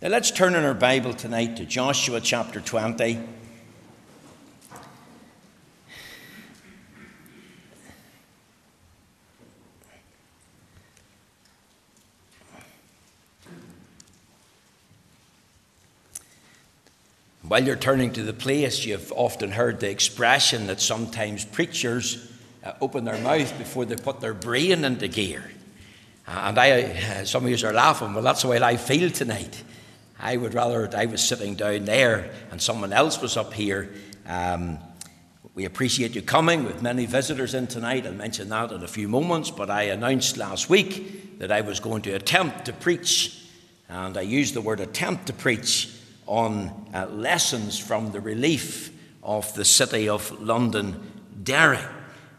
Now 0.00 0.10
let's 0.10 0.30
turn 0.30 0.54
in 0.54 0.64
our 0.64 0.74
Bible 0.74 1.12
tonight 1.12 1.56
to 1.56 1.64
Joshua 1.64 2.20
chapter 2.20 2.60
20. 2.60 3.18
While 17.42 17.64
you're 17.64 17.74
turning 17.74 18.12
to 18.12 18.22
the 18.22 18.32
place, 18.32 18.84
you've 18.84 19.10
often 19.10 19.50
heard 19.50 19.80
the 19.80 19.90
expression 19.90 20.68
that 20.68 20.80
sometimes 20.80 21.44
preachers 21.44 22.30
uh, 22.62 22.74
open 22.80 23.04
their 23.04 23.18
mouth 23.18 23.58
before 23.58 23.84
they 23.84 23.96
put 23.96 24.20
their 24.20 24.34
brain 24.34 24.84
into 24.84 25.08
gear. 25.08 25.50
And 26.28 26.56
I, 26.56 26.82
uh, 26.82 27.24
some 27.24 27.44
of 27.44 27.50
you 27.50 27.66
are 27.66 27.72
laughing, 27.72 28.14
well, 28.14 28.22
that's 28.22 28.42
the 28.42 28.48
way 28.48 28.62
I 28.62 28.76
feel 28.76 29.10
tonight. 29.10 29.64
I 30.20 30.36
would 30.36 30.54
rather 30.54 30.88
I 30.96 31.06
was 31.06 31.22
sitting 31.22 31.54
down 31.54 31.84
there 31.84 32.30
and 32.50 32.60
someone 32.60 32.92
else 32.92 33.20
was 33.20 33.36
up 33.36 33.52
here. 33.54 33.90
Um, 34.26 34.78
we 35.54 35.64
appreciate 35.64 36.14
you 36.14 36.22
coming 36.22 36.64
with 36.64 36.82
many 36.82 37.06
visitors 37.06 37.54
in 37.54 37.66
tonight. 37.66 38.06
I'll 38.06 38.12
mention 38.12 38.48
that 38.50 38.70
in 38.70 38.82
a 38.82 38.88
few 38.88 39.08
moments, 39.08 39.50
but 39.50 39.70
I 39.70 39.84
announced 39.84 40.36
last 40.36 40.70
week 40.70 41.38
that 41.38 41.50
I 41.50 41.62
was 41.62 41.80
going 41.80 42.02
to 42.02 42.12
attempt 42.12 42.66
to 42.66 42.72
preach, 42.72 43.44
and 43.88 44.16
I 44.16 44.20
used 44.20 44.54
the 44.54 44.60
word 44.60 44.80
attempt 44.80 45.26
to 45.26 45.32
preach 45.32 45.92
on 46.26 46.88
uh, 46.94 47.06
lessons 47.06 47.78
from 47.78 48.12
the 48.12 48.20
relief 48.20 48.92
of 49.22 49.52
the 49.54 49.64
city 49.64 50.08
of 50.08 50.30
London, 50.40 51.10
Derry. 51.42 51.78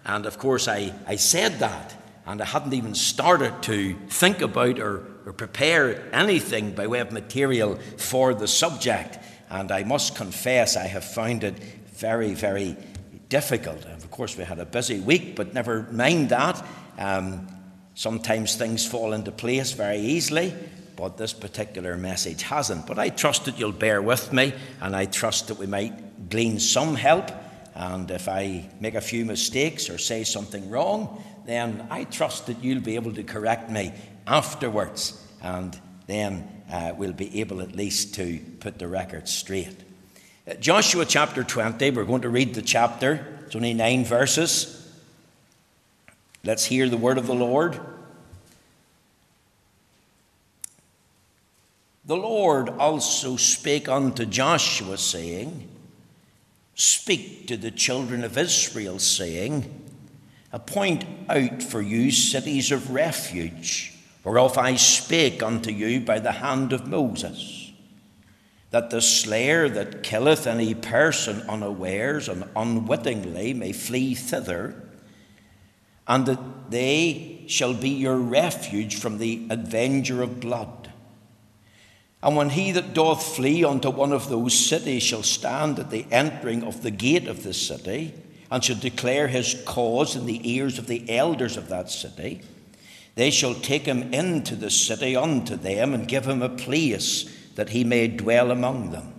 And 0.06 0.26
of 0.26 0.38
course, 0.38 0.68
I, 0.68 0.94
I 1.08 1.18
said 1.18 1.60
that, 1.60 1.96
and 2.26 2.42
I 2.42 2.46
hadn't 2.46 2.74
even 2.74 2.96
started 2.96 3.62
to 3.64 3.96
think 4.10 4.42
about 4.42 4.80
or, 4.80 5.06
or 5.26 5.34
prepare 5.34 6.14
anything 6.14 6.72
by 6.72 6.88
way 6.88 7.00
of 7.00 7.12
material 7.12 7.76
for 7.98 8.34
the 8.34 8.48
subject. 8.48 9.20
And 9.50 9.72
I 9.72 9.84
must 9.84 10.16
confess, 10.16 10.78
I 10.78 10.88
have 10.88 11.04
found 11.04 11.44
it 11.44 11.58
very, 11.94 12.34
very 12.34 12.76
difficult. 13.30 13.86
Of 13.86 14.10
course, 14.12 14.38
we 14.38 14.44
had 14.44 14.60
a 14.60 14.66
busy 14.66 15.00
week, 15.00 15.36
but 15.36 15.54
never 15.54 15.88
mind 15.92 16.30
that. 16.30 16.64
Um, 16.98 17.48
sometimes 17.96 18.56
things 18.56 18.86
fall 18.86 19.14
into 19.14 19.32
place 19.32 19.74
very 19.74 20.00
easily 20.00 20.54
but 21.00 21.16
this 21.16 21.32
particular 21.32 21.96
message 21.96 22.42
hasn't. 22.42 22.86
But 22.86 23.00
I 23.00 23.08
trust 23.08 23.46
that 23.46 23.58
you'll 23.58 23.72
bear 23.72 24.02
with 24.02 24.34
me, 24.34 24.54
and 24.82 24.94
I 24.94 25.06
trust 25.06 25.48
that 25.48 25.58
we 25.58 25.66
might 25.66 26.30
glean 26.30 26.60
some 26.60 26.96
help. 26.96 27.32
And 27.74 28.12
if 28.12 28.28
I 28.28 28.70
make 28.82 28.96
a 28.96 29.02
few 29.02 29.24
mistakes 29.24 29.90
or 29.90 29.98
say 29.98 30.26
something 30.26 30.70
wrong, 30.70 31.24
then 31.46 31.88
I 31.90 32.04
trust 32.04 32.48
that 32.48 32.62
you'll 32.62 32.82
be 32.82 32.96
able 32.96 33.14
to 33.14 33.24
correct 33.24 33.72
me 33.72 33.94
afterwards, 34.30 35.22
and 35.42 35.78
then 36.06 36.48
uh, 36.72 36.94
we'll 36.96 37.12
be 37.12 37.42
able 37.42 37.62
at 37.62 37.76
least 37.76 38.14
to 38.16 38.40
put 38.60 38.78
the 38.78 38.88
record 38.88 39.28
straight. 39.28 39.76
Uh, 40.48 40.54
Joshua 40.54 41.04
chapter 41.04 41.44
20, 41.44 41.92
we're 41.92 42.06
going 42.06 42.22
to 42.22 42.30
read 42.30 42.54
the 42.54 42.62
chapter, 42.62 43.40
it's 43.46 43.56
only 43.56 43.74
nine 43.74 44.06
verses. 44.06 44.76
Let's 46.44 46.66
hear 46.66 46.88
the 46.88 46.98
word 46.98 47.18
of 47.18 47.28
the 47.28 47.34
Lord. 47.34 47.80
The 52.06 52.16
Lord 52.16 52.70
also 52.70 53.36
spake 53.36 53.90
unto 53.90 54.26
Joshua, 54.26 54.98
saying, 54.98 55.68
Speak 56.76 57.48
to 57.48 57.58
the 57.58 57.72
children 57.72 58.24
of 58.24 58.38
Israel, 58.38 59.00
saying, 59.00 59.88
Appoint 60.54 61.06
out 61.28 61.62
for 61.62 61.82
you 61.82 62.10
cities 62.10 62.72
of 62.72 62.92
refuge, 62.92 63.99
whereof 64.30 64.60
I 64.60 64.76
spake 64.76 65.42
unto 65.42 65.72
you 65.72 66.02
by 66.02 66.20
the 66.20 66.34
hand 66.34 66.72
of 66.72 66.86
Moses, 66.86 67.72
that 68.70 68.92
the 68.92 69.02
slayer 69.02 69.68
that 69.68 70.04
killeth 70.04 70.46
any 70.46 70.76
person 70.76 71.42
unawares 71.50 72.30
and 72.30 72.44
unwittingly 72.56 73.56
may 73.56 73.72
flee 73.72 74.14
thither, 74.14 74.84
and 76.08 76.28
that 76.28 76.70
they 76.70 77.44
shall 77.48 77.74
be 77.74 77.90
your 77.90 78.18
refuge 78.18 78.98
from 78.98 79.18
the 79.18 79.48
avenger 79.50 80.22
of 80.22 80.40
blood. 80.40 80.92
And 82.22 82.36
when 82.36 82.52
he 82.52 82.72
that 82.74 82.94
doth 82.94 83.36
flee 83.36 83.66
unto 83.66 83.90
one 83.90 84.12
of 84.14 84.30
those 84.30 84.54
cities 84.54 85.02
shall 85.02 85.24
stand 85.24 85.80
at 85.80 85.90
the 85.90 86.06
entering 86.12 86.62
of 86.62 86.84
the 86.84 86.92
gate 86.92 87.28
of 87.28 87.42
the 87.42 87.54
city, 87.56 88.14
and 88.52 88.64
shall 88.64 88.76
declare 88.76 89.28
his 89.28 89.60
cause 89.66 90.16
in 90.16 90.28
the 90.28 90.52
ears 90.52 90.78
of 90.78 90.86
the 90.86 91.10
elders 91.10 91.58
of 91.58 91.70
that 91.70 91.90
city, 91.90 92.44
they 93.20 93.32
shall 93.32 93.54
take 93.54 93.86
him 93.86 94.14
into 94.14 94.56
the 94.56 94.70
city 94.70 95.14
unto 95.14 95.58
them, 95.58 95.94
and 95.94 96.08
give 96.08 96.26
him 96.26 96.42
a 96.42 96.48
place 96.48 97.26
that 97.56 97.68
he 97.68 97.84
may 97.84 98.08
dwell 98.08 98.50
among 98.50 98.92
them. 98.92 99.14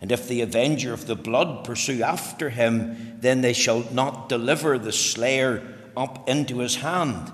And 0.00 0.10
if 0.10 0.26
the 0.26 0.40
avenger 0.40 0.92
of 0.92 1.06
the 1.06 1.14
blood 1.14 1.64
pursue 1.64 2.02
after 2.02 2.50
him, 2.50 3.16
then 3.20 3.40
they 3.40 3.52
shall 3.52 3.84
not 3.92 4.28
deliver 4.28 4.76
the 4.76 4.90
slayer 4.90 5.62
up 5.96 6.28
into 6.28 6.58
his 6.58 6.74
hand, 6.74 7.32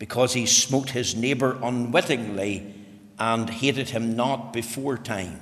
because 0.00 0.32
he 0.32 0.46
smote 0.46 0.90
his 0.90 1.14
neighbour 1.14 1.56
unwittingly 1.62 2.74
and 3.16 3.48
hated 3.48 3.90
him 3.90 4.16
not 4.16 4.52
before 4.52 4.98
time. 4.98 5.40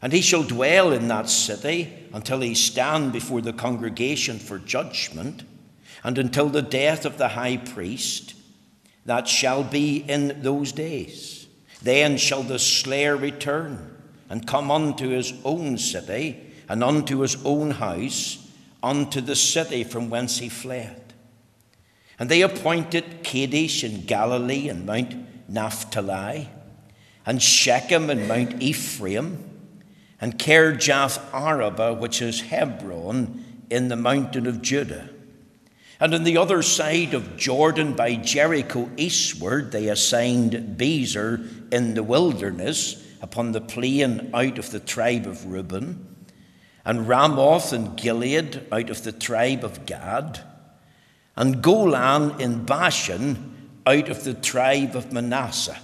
And 0.00 0.14
he 0.14 0.22
shall 0.22 0.42
dwell 0.42 0.90
in 0.90 1.08
that 1.08 1.28
city 1.28 1.92
until 2.14 2.40
he 2.40 2.54
stand 2.54 3.12
before 3.12 3.42
the 3.42 3.52
congregation 3.52 4.38
for 4.38 4.58
judgment, 4.58 5.42
and 6.02 6.16
until 6.16 6.48
the 6.48 6.62
death 6.62 7.04
of 7.04 7.18
the 7.18 7.28
high 7.28 7.58
priest, 7.58 8.32
that 9.08 9.26
shall 9.26 9.64
be 9.64 10.04
in 10.06 10.42
those 10.42 10.70
days. 10.70 11.46
Then 11.80 12.18
shall 12.18 12.42
the 12.42 12.58
slayer 12.58 13.16
return 13.16 13.96
and 14.28 14.46
come 14.46 14.70
unto 14.70 15.08
his 15.08 15.32
own 15.46 15.78
city 15.78 16.38
and 16.68 16.84
unto 16.84 17.20
his 17.20 17.42
own 17.42 17.70
house, 17.70 18.46
unto 18.82 19.22
the 19.22 19.34
city 19.34 19.82
from 19.82 20.10
whence 20.10 20.36
he 20.38 20.50
fled. 20.50 21.14
And 22.18 22.28
they 22.28 22.42
appointed 22.42 23.22
Kadesh 23.22 23.82
in 23.82 24.04
Galilee 24.04 24.68
and 24.68 24.84
Mount 24.84 25.16
Naphtali 25.48 26.50
and 27.24 27.42
Shechem 27.42 28.10
and 28.10 28.28
Mount 28.28 28.60
Ephraim, 28.60 29.42
and 30.20 30.38
Kirjath 30.38 31.18
Arabah, 31.32 31.94
which 31.94 32.20
is 32.20 32.42
Hebron, 32.42 33.42
in 33.70 33.88
the 33.88 33.96
mountain 33.96 34.46
of 34.46 34.60
Judah. 34.60 35.08
And 36.00 36.14
on 36.14 36.22
the 36.22 36.36
other 36.36 36.62
side 36.62 37.12
of 37.12 37.36
Jordan 37.36 37.94
by 37.94 38.14
Jericho 38.14 38.88
eastward, 38.96 39.72
they 39.72 39.88
assigned 39.88 40.76
Bezer 40.78 41.72
in 41.72 41.94
the 41.94 42.04
wilderness 42.04 43.04
upon 43.20 43.50
the 43.50 43.60
plain 43.60 44.30
out 44.32 44.58
of 44.58 44.70
the 44.70 44.78
tribe 44.78 45.26
of 45.26 45.46
Reuben, 45.46 46.16
and 46.84 47.08
Ramoth 47.08 47.72
and 47.72 47.96
Gilead 47.96 48.66
out 48.70 48.90
of 48.90 49.02
the 49.02 49.12
tribe 49.12 49.64
of 49.64 49.86
Gad, 49.86 50.40
and 51.34 51.62
Golan 51.62 52.40
in 52.40 52.64
Bashan 52.64 53.70
out 53.84 54.08
of 54.08 54.22
the 54.22 54.34
tribe 54.34 54.94
of 54.94 55.12
Manasseh. 55.12 55.78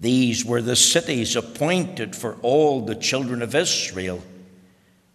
These 0.00 0.44
were 0.44 0.62
the 0.62 0.76
cities 0.76 1.36
appointed 1.36 2.16
for 2.16 2.36
all 2.42 2.80
the 2.80 2.96
children 2.96 3.40
of 3.40 3.54
Israel, 3.54 4.20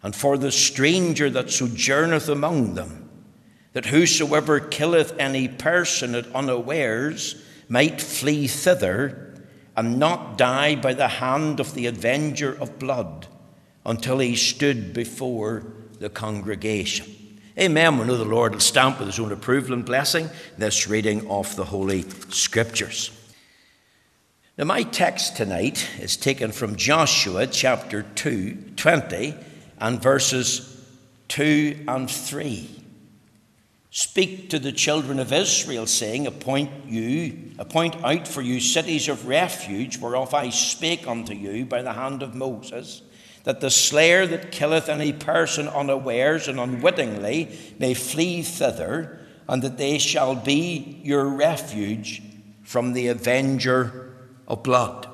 and 0.02 0.16
for 0.16 0.38
the 0.38 0.50
stranger 0.50 1.28
that 1.28 1.50
sojourneth 1.50 2.28
among 2.28 2.74
them, 2.74 3.01
that 3.72 3.86
whosoever 3.86 4.60
killeth 4.60 5.18
any 5.18 5.48
person 5.48 6.14
at 6.14 6.34
unawares 6.34 7.42
might 7.68 8.00
flee 8.00 8.46
thither, 8.46 9.34
and 9.76 9.98
not 9.98 10.36
die 10.36 10.74
by 10.74 10.92
the 10.92 11.08
hand 11.08 11.58
of 11.58 11.74
the 11.74 11.86
avenger 11.86 12.52
of 12.60 12.78
blood, 12.78 13.26
until 13.86 14.18
he 14.18 14.36
stood 14.36 14.92
before 14.92 15.64
the 15.98 16.10
congregation. 16.10 17.06
Amen. 17.58 17.98
We 17.98 18.06
know 18.06 18.16
the 18.16 18.24
Lord 18.24 18.52
will 18.52 18.60
stamp 18.60 18.98
with 18.98 19.08
his 19.08 19.18
own 19.18 19.32
approval 19.32 19.74
and 19.74 19.84
blessing 19.84 20.28
this 20.58 20.88
reading 20.88 21.28
of 21.30 21.54
the 21.56 21.64
Holy 21.64 22.02
Scriptures. 22.30 23.10
Now, 24.58 24.64
my 24.64 24.82
text 24.82 25.36
tonight 25.36 25.88
is 25.98 26.16
taken 26.16 26.52
from 26.52 26.76
Joshua 26.76 27.46
chapter 27.46 28.02
2, 28.02 28.72
20, 28.76 29.34
and 29.78 30.02
verses 30.02 30.84
2 31.28 31.84
and 31.88 32.10
3. 32.10 32.81
Speak 33.94 34.48
to 34.48 34.58
the 34.58 34.72
children 34.72 35.20
of 35.20 35.34
Israel, 35.34 35.86
saying, 35.86 36.26
Appoint 36.26 36.86
you, 36.86 37.52
appoint 37.58 37.94
out 38.02 38.26
for 38.26 38.40
you 38.40 38.58
cities 38.58 39.06
of 39.06 39.28
refuge, 39.28 39.98
whereof 39.98 40.32
I 40.32 40.48
spake 40.48 41.06
unto 41.06 41.34
you 41.34 41.66
by 41.66 41.82
the 41.82 41.92
hand 41.92 42.22
of 42.22 42.34
Moses, 42.34 43.02
that 43.44 43.60
the 43.60 43.70
slayer 43.70 44.26
that 44.26 44.50
killeth 44.50 44.88
any 44.88 45.12
person 45.12 45.68
unawares 45.68 46.48
and 46.48 46.58
unwittingly 46.58 47.54
may 47.78 47.92
flee 47.92 48.40
thither, 48.40 49.20
and 49.46 49.60
that 49.60 49.76
they 49.76 49.98
shall 49.98 50.36
be 50.36 50.98
your 51.02 51.28
refuge 51.28 52.22
from 52.62 52.94
the 52.94 53.08
avenger 53.08 54.14
of 54.48 54.62
blood. 54.62 55.06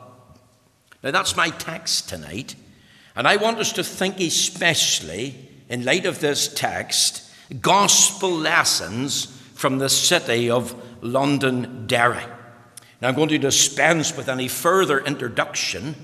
Now, 1.03 1.11
that's 1.11 1.37
my 1.37 1.51
text 1.51 2.09
tonight, 2.09 2.55
and 3.17 3.27
I 3.27 3.39
want 3.39 3.59
us 3.59 3.73
to 3.73 3.83
think 3.83 4.21
especially, 4.21 5.35
in 5.69 5.85
light 5.85 6.07
of 6.07 6.21
this 6.21 6.47
text, 6.55 7.28
gospel 7.55 8.31
lessons 8.31 9.27
from 9.55 9.79
the 9.79 9.89
city 9.89 10.51
of 10.51 10.75
Londonderry. 11.03 12.25
Now, 13.01 13.09
I'm 13.09 13.15
going 13.15 13.29
to 13.29 13.39
dispense 13.39 14.17
with 14.17 14.29
any 14.29 14.49
further 14.49 14.99
introduction, 15.01 15.95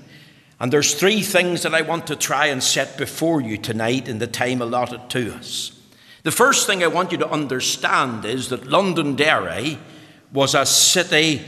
And 0.59 0.71
there's 0.71 0.93
three 0.93 1.21
things 1.21 1.63
that 1.63 1.75
I 1.75 1.81
want 1.81 2.07
to 2.07 2.15
try 2.15 2.47
and 2.47 2.63
set 2.63 2.97
before 2.97 3.41
you 3.41 3.57
tonight 3.57 4.07
in 4.07 4.19
the 4.19 4.27
time 4.27 4.61
allotted 4.61 5.09
to 5.09 5.33
us. 5.35 5.71
The 6.23 6.31
first 6.31 6.65
thing 6.65 6.81
I 6.81 6.87
want 6.87 7.11
you 7.11 7.17
to 7.19 7.29
understand 7.29 8.25
is 8.25 8.49
that 8.49 8.65
Londonderry 8.65 9.77
was 10.31 10.55
a 10.55 10.65
city 10.65 11.41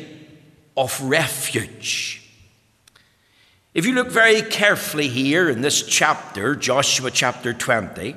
of 0.76 1.02
refuge. 1.02 2.22
If 3.74 3.86
you 3.86 3.94
look 3.94 4.10
very 4.10 4.42
carefully 4.42 5.08
here 5.08 5.50
in 5.50 5.62
this 5.62 5.84
chapter, 5.84 6.56
Joshua 6.56 7.10
chapter 7.10 7.54
20, 7.54 8.16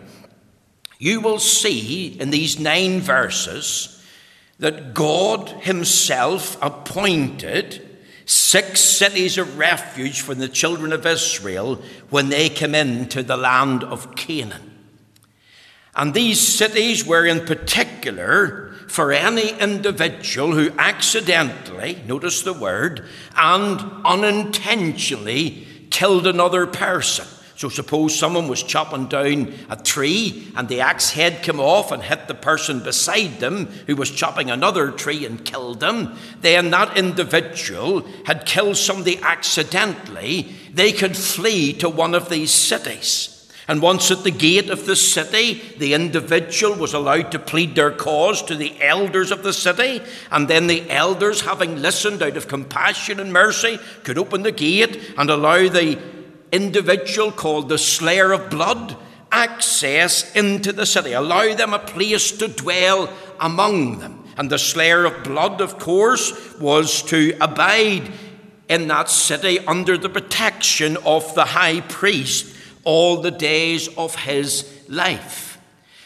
you 1.00 1.20
will 1.20 1.38
see 1.38 2.08
in 2.20 2.30
these 2.30 2.60
nine 2.60 3.00
verses 3.00 4.04
that 4.58 4.92
God 4.92 5.48
Himself 5.48 6.62
appointed 6.62 7.98
six 8.26 8.80
cities 8.80 9.38
of 9.38 9.58
refuge 9.58 10.20
for 10.20 10.34
the 10.34 10.48
children 10.48 10.92
of 10.92 11.06
Israel 11.06 11.82
when 12.10 12.28
they 12.28 12.50
came 12.50 12.74
into 12.74 13.22
the 13.22 13.38
land 13.38 13.82
of 13.82 14.14
Canaan. 14.14 14.78
And 15.96 16.12
these 16.12 16.38
cities 16.38 17.04
were 17.04 17.26
in 17.26 17.46
particular 17.46 18.72
for 18.86 19.10
any 19.10 19.58
individual 19.58 20.52
who 20.52 20.70
accidentally, 20.78 22.02
notice 22.06 22.42
the 22.42 22.52
word, 22.52 23.08
and 23.34 23.80
unintentionally 24.04 25.66
killed 25.90 26.26
another 26.26 26.66
person. 26.66 27.26
So 27.60 27.68
suppose 27.68 28.18
someone 28.18 28.48
was 28.48 28.62
chopping 28.62 29.08
down 29.08 29.52
a 29.68 29.76
tree 29.76 30.50
and 30.56 30.66
the 30.66 30.80
axe 30.80 31.10
head 31.10 31.42
came 31.42 31.60
off 31.60 31.92
and 31.92 32.02
hit 32.02 32.26
the 32.26 32.32
person 32.32 32.82
beside 32.82 33.38
them 33.38 33.66
who 33.86 33.96
was 33.96 34.10
chopping 34.10 34.50
another 34.50 34.90
tree 34.90 35.26
and 35.26 35.44
killed 35.44 35.78
them. 35.78 36.16
Then 36.40 36.70
that 36.70 36.96
individual 36.96 38.08
had 38.24 38.46
killed 38.46 38.78
somebody 38.78 39.18
accidentally. 39.18 40.54
They 40.72 40.90
could 40.92 41.14
flee 41.14 41.74
to 41.74 41.90
one 41.90 42.14
of 42.14 42.30
these 42.30 42.50
cities. 42.50 43.36
And 43.68 43.82
once 43.82 44.10
at 44.10 44.24
the 44.24 44.30
gate 44.30 44.70
of 44.70 44.86
the 44.86 44.96
city, 44.96 45.60
the 45.76 45.92
individual 45.92 46.74
was 46.78 46.94
allowed 46.94 47.30
to 47.32 47.38
plead 47.38 47.74
their 47.74 47.92
cause 47.92 48.42
to 48.44 48.54
the 48.54 48.74
elders 48.82 49.30
of 49.30 49.42
the 49.42 49.52
city. 49.52 50.00
And 50.30 50.48
then 50.48 50.66
the 50.66 50.90
elders, 50.90 51.42
having 51.42 51.82
listened 51.82 52.22
out 52.22 52.38
of 52.38 52.48
compassion 52.48 53.20
and 53.20 53.34
mercy, 53.34 53.78
could 54.02 54.16
open 54.16 54.44
the 54.44 54.50
gate 54.50 55.12
and 55.18 55.28
allow 55.28 55.68
the 55.68 55.98
individual 56.52 57.32
called 57.32 57.68
the 57.68 57.78
slayer 57.78 58.32
of 58.32 58.50
blood 58.50 58.96
access 59.32 60.34
into 60.34 60.72
the 60.72 60.86
city, 60.86 61.12
allow 61.12 61.54
them 61.54 61.72
a 61.72 61.78
place 61.78 62.32
to 62.32 62.48
dwell 62.48 63.12
among 63.38 63.98
them. 63.98 64.24
And 64.36 64.50
the 64.50 64.58
slayer 64.58 65.04
of 65.04 65.24
blood, 65.24 65.60
of 65.60 65.78
course, 65.78 66.58
was 66.58 67.02
to 67.04 67.36
abide 67.40 68.10
in 68.68 68.88
that 68.88 69.10
city 69.10 69.58
under 69.66 69.98
the 69.98 70.08
protection 70.08 70.96
of 71.04 71.34
the 71.34 71.44
high 71.44 71.80
priest 71.82 72.56
all 72.84 73.20
the 73.20 73.30
days 73.30 73.88
of 73.96 74.14
his 74.14 74.84
life. 74.88 75.49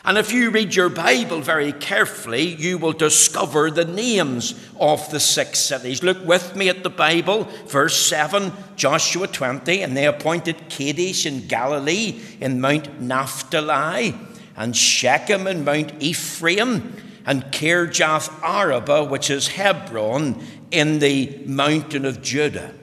And 0.07 0.19
if 0.19 0.33
you 0.33 0.51
read 0.51 0.75
your 0.75 0.91
Bible 0.91 1.41
very 1.41 1.73
carefully, 1.73 2.43
you 2.43 2.77
will 2.77 2.93
discover 2.93 3.71
the 3.71 3.87
names 3.87 4.55
of 4.79 5.11
the 5.11 5.19
six 5.19 5.61
cities. 5.61 6.03
Look 6.03 6.23
with 6.27 6.55
me 6.55 6.69
at 6.69 6.83
the 6.83 6.91
Bible, 6.91 7.45
verse 7.67 7.97
7, 7.97 8.53
Joshua 8.77 9.27
20, 9.27 9.81
and 9.81 9.97
they 9.97 10.07
appointed 10.07 10.69
Kadesh 10.69 11.25
in 11.25 11.47
Galilee 11.47 12.21
in 12.39 12.61
Mount 12.61 13.01
Naphtali, 13.01 14.15
and 14.57 14.77
Shechem 14.77 15.47
in 15.47 15.65
Mount 15.65 15.95
Ephraim, 16.01 16.97
and 17.25 17.45
Kirjath 17.45 18.31
Arabah, 18.43 19.05
which 19.05 19.31
is 19.31 19.49
Hebron, 19.49 20.39
in 20.71 20.99
the 20.99 21.41
mountain 21.47 22.05
of 22.05 22.21
Judah. 22.21 22.75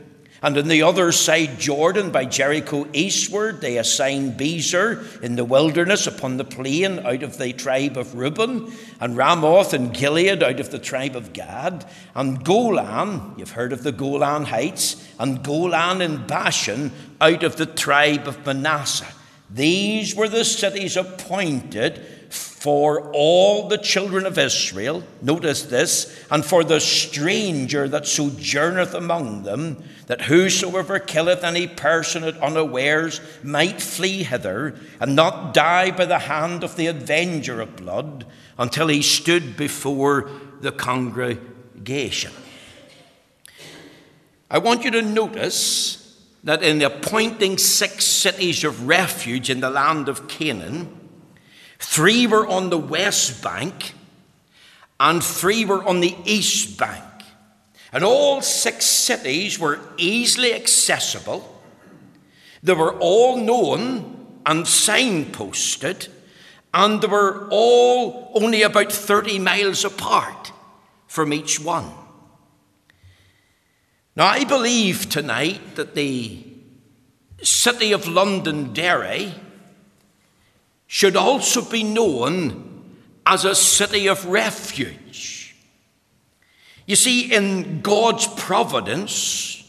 And 0.43 0.57
on 0.57 0.67
the 0.67 0.81
other 0.81 1.11
side, 1.11 1.59
Jordan, 1.59 2.09
by 2.09 2.25
Jericho 2.25 2.87
eastward, 2.93 3.61
they 3.61 3.77
assigned 3.77 4.39
Bezer 4.39 5.21
in 5.21 5.35
the 5.35 5.45
wilderness 5.45 6.07
upon 6.07 6.37
the 6.37 6.43
plain 6.43 6.97
out 6.99 7.21
of 7.21 7.37
the 7.37 7.53
tribe 7.53 7.95
of 7.95 8.15
Reuben, 8.15 8.73
and 8.99 9.15
Ramoth 9.15 9.73
and 9.73 9.93
Gilead 9.93 10.41
out 10.41 10.59
of 10.59 10.71
the 10.71 10.79
tribe 10.79 11.15
of 11.15 11.33
Gad, 11.33 11.85
and 12.15 12.43
Golan, 12.43 13.35
you've 13.37 13.51
heard 13.51 13.71
of 13.71 13.83
the 13.83 13.91
Golan 13.91 14.45
Heights, 14.45 15.07
and 15.19 15.43
Golan 15.43 16.01
and 16.01 16.25
Bashan 16.25 16.91
out 17.19 17.43
of 17.43 17.57
the 17.57 17.67
tribe 17.67 18.27
of 18.27 18.43
Manasseh. 18.43 19.13
These 19.51 20.15
were 20.15 20.29
the 20.29 20.45
cities 20.45 20.97
appointed 20.97 22.03
for 22.61 23.09
all 23.11 23.69
the 23.69 23.77
children 23.79 24.23
of 24.23 24.37
Israel, 24.37 25.03
notice 25.19 25.63
this, 25.63 26.23
and 26.29 26.45
for 26.45 26.63
the 26.63 26.79
stranger 26.79 27.87
that 27.87 28.05
sojourneth 28.05 28.93
among 28.93 29.41
them, 29.41 29.83
that 30.05 30.21
whosoever 30.21 30.99
killeth 30.99 31.43
any 31.43 31.65
person 31.65 32.23
at 32.23 32.37
unawares 32.37 33.19
might 33.41 33.81
flee 33.81 34.21
hither, 34.21 34.75
and 34.99 35.15
not 35.15 35.55
die 35.55 35.89
by 35.89 36.05
the 36.05 36.19
hand 36.19 36.63
of 36.63 36.75
the 36.75 36.85
avenger 36.85 37.61
of 37.61 37.77
blood, 37.77 38.27
until 38.59 38.89
he 38.89 39.01
stood 39.01 39.57
before 39.57 40.29
the 40.59 40.71
congregation. 40.71 42.31
I 44.51 44.59
want 44.59 44.83
you 44.83 44.91
to 44.91 45.01
notice 45.01 46.21
that 46.43 46.61
in 46.61 46.79
appointing 46.83 47.57
six 47.57 48.05
cities 48.05 48.63
of 48.63 48.87
refuge 48.87 49.49
in 49.49 49.61
the 49.61 49.71
land 49.71 50.07
of 50.07 50.27
Canaan, 50.27 51.00
Three 51.81 52.27
were 52.27 52.47
on 52.47 52.69
the 52.69 52.77
west 52.77 53.43
bank, 53.43 53.95
and 54.99 55.21
three 55.21 55.65
were 55.65 55.83
on 55.83 55.99
the 55.99 56.15
east 56.25 56.77
bank. 56.77 57.03
And 57.91 58.03
all 58.03 58.41
six 58.41 58.85
cities 58.85 59.59
were 59.59 59.79
easily 59.97 60.53
accessible. 60.53 61.59
They 62.63 62.73
were 62.73 62.93
all 62.99 63.37
known 63.37 64.39
and 64.45 64.63
signposted, 64.63 66.07
and 66.71 67.01
they 67.01 67.07
were 67.07 67.47
all 67.49 68.31
only 68.35 68.61
about 68.61 68.91
30 68.91 69.39
miles 69.39 69.83
apart 69.83 70.51
from 71.07 71.33
each 71.33 71.59
one. 71.59 71.91
Now, 74.15 74.27
I 74.27 74.43
believe 74.43 75.09
tonight 75.09 75.75
that 75.75 75.95
the 75.95 76.45
city 77.41 77.91
of 77.91 78.07
Londonderry 78.07 79.33
should 80.93 81.15
also 81.15 81.61
be 81.61 81.83
known 81.83 82.97
as 83.25 83.45
a 83.45 83.55
city 83.55 84.07
of 84.07 84.25
refuge. 84.25 85.55
You 86.85 86.97
see, 86.97 87.33
in 87.33 87.79
God's 87.79 88.27
providence, 88.27 89.63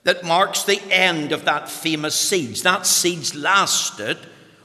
that 0.05 0.25
marks 0.25 0.65
the 0.65 0.83
end 0.91 1.33
of 1.33 1.45
that 1.45 1.69
famous 1.69 2.15
siege. 2.15 2.63
That 2.63 2.87
siege 2.87 3.35
lasted 3.35 4.17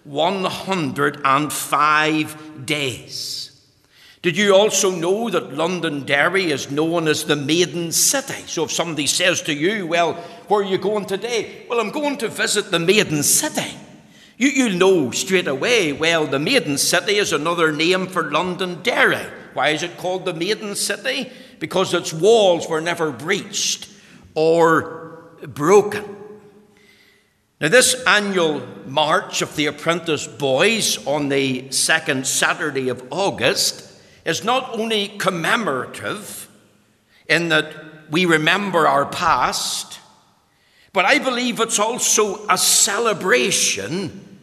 105 0.03 2.65
days. 2.65 3.40
Did 4.21 4.37
you 4.37 4.53
also 4.53 4.91
know 4.91 5.31
that 5.31 5.55
Londonderry 5.55 6.51
is 6.51 6.69
known 6.69 7.07
as 7.07 7.23
the 7.23 7.35
Maiden 7.35 7.91
City? 7.91 8.43
So 8.45 8.65
if 8.65 8.71
somebody 8.71 9.07
says 9.07 9.41
to 9.43 9.53
you, 9.53 9.87
Well, 9.87 10.13
where 10.47 10.61
are 10.61 10.63
you 10.63 10.77
going 10.77 11.05
today? 11.05 11.65
Well, 11.67 11.79
I'm 11.79 11.89
going 11.89 12.17
to 12.17 12.27
visit 12.27 12.69
the 12.69 12.77
Maiden 12.77 13.23
City. 13.23 13.75
You, 14.37 14.49
you 14.49 14.69
know 14.77 15.11
straight 15.11 15.47
away, 15.47 15.93
well, 15.93 16.27
the 16.27 16.39
Maiden 16.39 16.77
City 16.77 17.17
is 17.17 17.33
another 17.33 17.71
name 17.71 18.07
for 18.07 18.31
Londonderry. 18.31 19.25
Why 19.53 19.69
is 19.69 19.83
it 19.83 19.97
called 19.97 20.25
the 20.25 20.33
Maiden 20.33 20.75
City? 20.75 21.31
Because 21.59 21.93
its 21.93 22.13
walls 22.13 22.67
were 22.67 22.81
never 22.81 23.11
breached 23.11 23.89
or 24.35 25.31
broken. 25.47 26.17
Now, 27.59 27.67
this 27.67 27.93
annual 28.07 28.65
march 28.87 29.41
of 29.41 29.55
the 29.55 29.67
apprentice 29.67 30.25
boys 30.25 31.05
on 31.05 31.29
the 31.29 31.71
second 31.71 32.25
Saturday 32.25 32.89
of 32.89 33.05
August 33.11 33.90
is 34.25 34.43
not 34.43 34.77
only 34.77 35.07
commemorative 35.07 36.49
in 37.27 37.49
that 37.49 37.73
we 38.09 38.25
remember 38.25 38.87
our 38.87 39.05
past, 39.05 39.99
but 40.93 41.05
I 41.05 41.19
believe 41.19 41.59
it's 41.59 41.79
also 41.79 42.45
a 42.47 42.57
celebration 42.57 44.39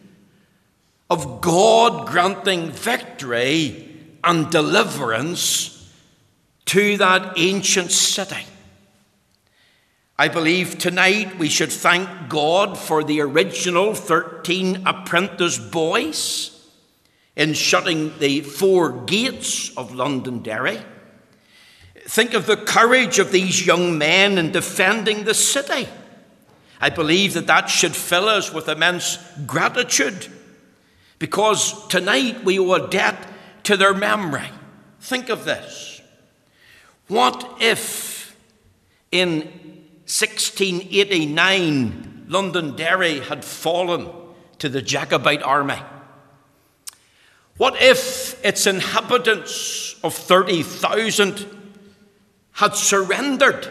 of 1.11 1.41
God 1.41 2.09
granting 2.09 2.71
victory 2.71 3.97
and 4.25 4.51
deliverance 4.51 5.93
to 6.67 6.97
that 6.99 7.39
ancient 7.39 7.91
city. 7.91 8.45
I 10.19 10.29
believe 10.29 10.79
tonight 10.79 11.39
we 11.39 11.49
should 11.49 11.71
thank 11.71 12.29
God 12.29 12.77
for 12.77 13.05
the 13.05 13.21
original 13.21 13.95
13 13.95 14.83
apprentice 14.87 15.59
boys 15.59 16.58
in 17.39 17.55
shutting 17.55 18.13
the 18.19 18.43
four 18.43 18.93
gates 19.07 19.75
of 19.77 19.95
Londonderry. 19.95 20.79
Think 22.01 22.35
of 22.35 22.47
the 22.47 22.57
courage 22.57 23.21
of 23.21 23.31
these 23.31 23.65
young 23.65 23.97
men 23.97 24.39
in 24.39 24.51
defending 24.51 25.23
the 25.25 25.35
city. 25.35 25.87
I 26.81 26.91
believe 26.91 27.35
that 27.35 27.47
that 27.47 27.71
should 27.71 27.95
fill 27.95 28.29
us 28.29 28.53
with 28.53 28.69
immense 28.69 29.19
gratitude 29.47 30.27
because 31.21 31.87
tonight 31.87 32.43
we 32.45 32.59
owe 32.59 32.73
a 32.73 32.89
debt 32.89 33.29
to 33.65 33.77
their 33.77 33.93
memory. 33.95 34.51
Think 35.01 35.29
of 35.29 35.45
this. 35.45 36.01
What 37.07 37.59
if 37.61 38.37
in 39.13 39.43
1689 40.07 42.25
Londonderry 42.29 43.21
had 43.21 43.45
fallen 43.45 44.09
to 44.59 44.69
the 44.69 44.83
Jacobite 44.83 45.45
army? 45.45 45.79
What 47.59 47.83
if 47.83 48.43
its 48.45 48.69
inhabitants 48.69 49.97
of 50.05 50.15
30,000 50.15 51.45
had 52.53 52.77
surrendered? 52.77 53.69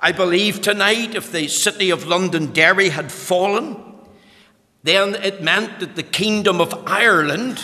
I 0.00 0.12
believe 0.12 0.60
tonight, 0.60 1.16
if 1.16 1.32
the 1.32 1.48
city 1.48 1.90
of 1.90 2.06
Londonderry 2.06 2.90
had 2.90 3.10
fallen, 3.10 3.76
then 4.84 5.16
it 5.16 5.42
meant 5.42 5.80
that 5.80 5.96
the 5.96 6.04
kingdom 6.04 6.60
of 6.60 6.72
Ireland 6.86 7.60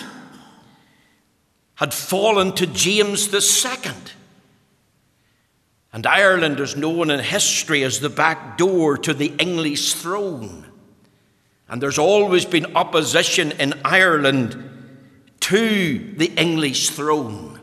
had 1.76 1.94
fallen 1.94 2.52
to 2.56 2.66
James 2.66 3.32
II. 3.32 3.92
And 5.92 6.06
Ireland 6.06 6.58
is 6.58 6.74
known 6.74 7.10
in 7.10 7.20
history 7.20 7.84
as 7.84 8.00
the 8.00 8.10
back 8.10 8.58
door 8.58 8.98
to 8.98 9.14
the 9.14 9.32
English 9.38 9.94
throne. 9.94 10.66
And 11.68 11.80
there's 11.80 11.98
always 11.98 12.44
been 12.44 12.74
opposition 12.76 13.52
in 13.52 13.80
Ireland 13.84 14.70
to 15.42 16.14
the 16.16 16.32
English 16.37 16.90
throne. 16.90 17.61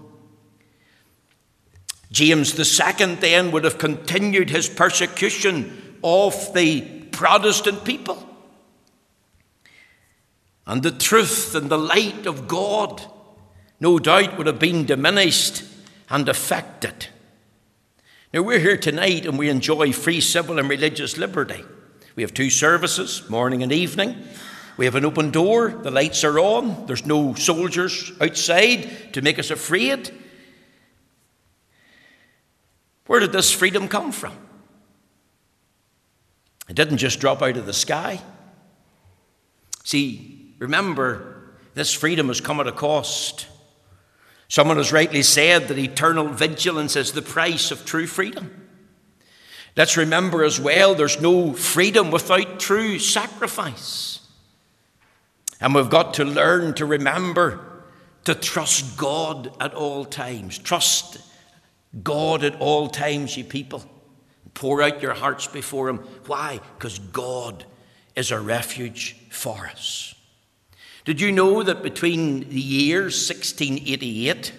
James 2.12 2.58
II 2.58 3.16
then 3.16 3.52
would 3.52 3.64
have 3.64 3.78
continued 3.78 4.50
his 4.50 4.68
persecution 4.68 5.98
of 6.04 6.54
the 6.54 6.82
Protestant 7.12 7.84
people. 7.84 8.26
And 10.66 10.84
the 10.84 10.92
truth 10.92 11.56
and 11.56 11.70
the 11.70 11.78
light 11.78 12.26
of 12.26 12.48
God 12.48 13.04
no 13.80 13.98
doubt 13.98 14.38
would 14.38 14.48
have 14.48 14.60
been 14.60 14.86
diminished 14.86 15.64
and 16.10 16.28
affected. 16.28 17.08
Now, 18.34 18.42
we're 18.42 18.60
here 18.60 18.78
tonight 18.78 19.26
and 19.26 19.40
we 19.40 19.50
enjoy 19.50 19.94
free 19.94 20.22
civil 20.22 20.60
and 20.60 20.70
religious 20.70 21.18
liberty. 21.18 21.64
We 22.16 22.24
have 22.24 22.34
two 22.34 22.50
services, 22.50 23.28
morning 23.30 23.64
and 23.64 23.72
evening. 23.72 24.22
We 24.80 24.86
have 24.86 24.96
an 24.96 25.04
open 25.04 25.32
door, 25.32 25.72
the 25.72 25.92
lights 25.92 26.24
are 26.24 26.40
on, 26.40 26.86
there's 26.86 27.06
no 27.06 27.34
soldiers 27.34 28.14
outside 28.22 29.12
to 29.12 29.22
make 29.22 29.38
us 29.38 29.52
afraid. 29.52 30.10
Where 33.06 33.20
did 33.20 33.34
this 33.34 33.52
freedom 33.52 33.90
come 33.90 34.14
from? 34.14 34.32
It 36.70 36.78
didn't 36.78 37.00
just 37.00 37.20
drop 37.20 37.42
out 37.42 37.58
of 37.58 37.66
the 37.66 37.74
sky. 37.74 38.22
See, 39.84 40.56
remember, 40.60 41.52
this 41.74 41.94
freedom 41.94 42.30
has 42.30 42.40
come 42.40 42.62
at 42.62 42.68
a 42.68 42.72
cost. 42.72 43.48
Someone 44.48 44.78
has 44.78 44.94
rightly 44.94 45.24
said 45.24 45.68
that 45.68 45.78
eternal 45.78 46.30
vigilance 46.30 46.96
is 46.96 47.12
the 47.12 47.22
price 47.22 47.72
of 47.72 47.84
true 47.84 48.08
freedom. 48.08 48.70
Let's 49.76 49.98
remember 49.98 50.46
as 50.46 50.58
well 50.58 50.96
there's 50.96 51.20
no 51.20 51.52
freedom 51.52 52.12
without 52.12 52.62
true 52.62 52.98
sacrifice. 52.98 54.19
And 55.60 55.76
we've 55.76 55.90
got 55.90 56.14
to 56.16 56.26
learn 56.26 56.74
to 56.76 56.86
remember 56.86 57.60
to 58.26 58.36
trust 58.36 58.98
God 58.98 59.56
at 59.60 59.74
all 59.74 60.06
times. 60.06 60.58
Trust 60.58 61.20
God 62.04 62.44
at 62.44 62.60
all 62.60 62.88
times, 62.88 63.36
ye 63.36 63.44
people. 63.44 63.84
Pour 64.54 64.82
out 64.82 65.02
your 65.02 65.14
hearts 65.14 65.48
before 65.48 65.90
Him. 65.90 65.98
Why? 66.28 66.60
Because 66.78 67.00
God 67.00 67.66
is 68.16 68.32
a 68.32 68.40
refuge 68.40 69.16
for 69.30 69.68
us. 69.68 70.16
Did 71.06 71.22
you 71.22 71.32
know 71.32 71.64
that 71.64 71.82
between 71.82 72.50
the 72.50 72.60
years 72.60 73.16
1688 73.28 74.52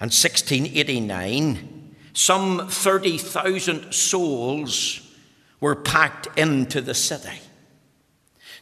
and 0.00 0.10
1689, 0.10 1.94
some 2.12 2.68
30,000 2.68 3.92
souls 3.92 5.00
were 5.60 5.76
packed 5.76 6.28
into 6.38 6.80
the 6.80 6.94
city? 6.94 7.38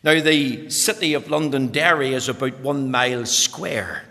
Now, 0.04 0.20
the 0.20 0.68
city 0.68 1.14
of 1.14 1.30
Londonderry 1.30 2.12
is 2.12 2.28
about 2.28 2.61
one 2.61 2.90
mile 2.90 3.25
square. 3.25 4.04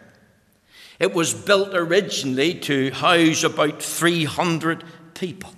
It 1.00 1.14
was 1.14 1.36
built 1.36 1.76
originally 1.76 2.56
to 2.62 2.90
house 2.90 3.44
about 3.44 3.80
300 3.80 4.84
people. 5.14 5.54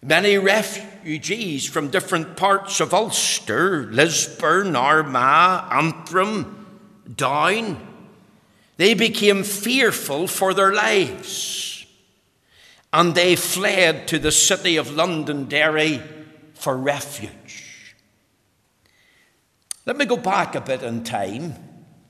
Many 0.00 0.38
refugees 0.38 1.66
from 1.66 1.90
different 1.90 2.36
parts 2.36 2.78
of 2.78 2.94
Ulster, 2.94 3.86
Lisburn, 3.90 4.76
Armagh, 4.76 5.72
Antrim, 5.72 6.66
Down, 7.16 7.84
they 8.76 8.94
became 8.94 9.42
fearful 9.42 10.28
for 10.28 10.54
their 10.54 10.72
lives. 10.72 11.86
and 12.92 13.16
they 13.16 13.34
fled 13.34 14.06
to 14.06 14.20
the 14.20 14.30
city 14.30 14.76
of 14.76 14.94
Londonderry 14.94 16.00
for 16.54 16.76
refuge. 16.76 17.73
Let 19.86 19.96
me 19.96 20.06
go 20.06 20.16
back 20.16 20.54
a 20.54 20.60
bit 20.60 20.82
in 20.82 21.04
time 21.04 21.54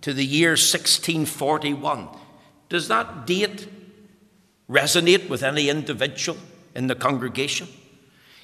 to 0.03 0.13
the 0.13 0.25
year 0.25 0.51
1641. 0.51 2.09
Does 2.69 2.89
that 2.89 3.27
date 3.27 3.69
resonate 4.71 5.29
with 5.29 5.43
any 5.43 5.69
individual 5.69 6.39
in 6.75 6.87
the 6.87 6.95
congregation? 6.95 7.69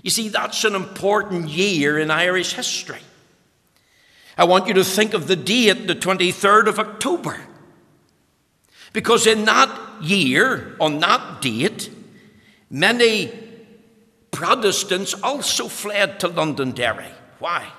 You 0.03 0.11
see, 0.11 0.29
that's 0.29 0.65
an 0.65 0.75
important 0.75 1.49
year 1.49 1.99
in 1.99 2.11
Irish 2.11 2.55
history. 2.55 3.01
I 4.37 4.45
want 4.45 4.67
you 4.67 4.75
to 4.75 4.85
think 4.85 5.15
of 5.15 5.27
the 5.27 5.37
date, 5.37 5.87
the 5.87 5.95
23rd 5.95 6.67
of 6.67 6.79
October. 6.79 7.39
Because 8.93 9.27
in 9.27 9.45
that 9.45 10.03
year, 10.03 10.77
on 10.81 10.99
that 11.01 11.41
date, 11.41 11.91
many 12.71 13.33
Protestants 14.31 15.15
also 15.23 15.69
fled 15.69 16.19
to 16.21 16.29
Londonderry. 16.29 17.11
Why? 17.39 17.71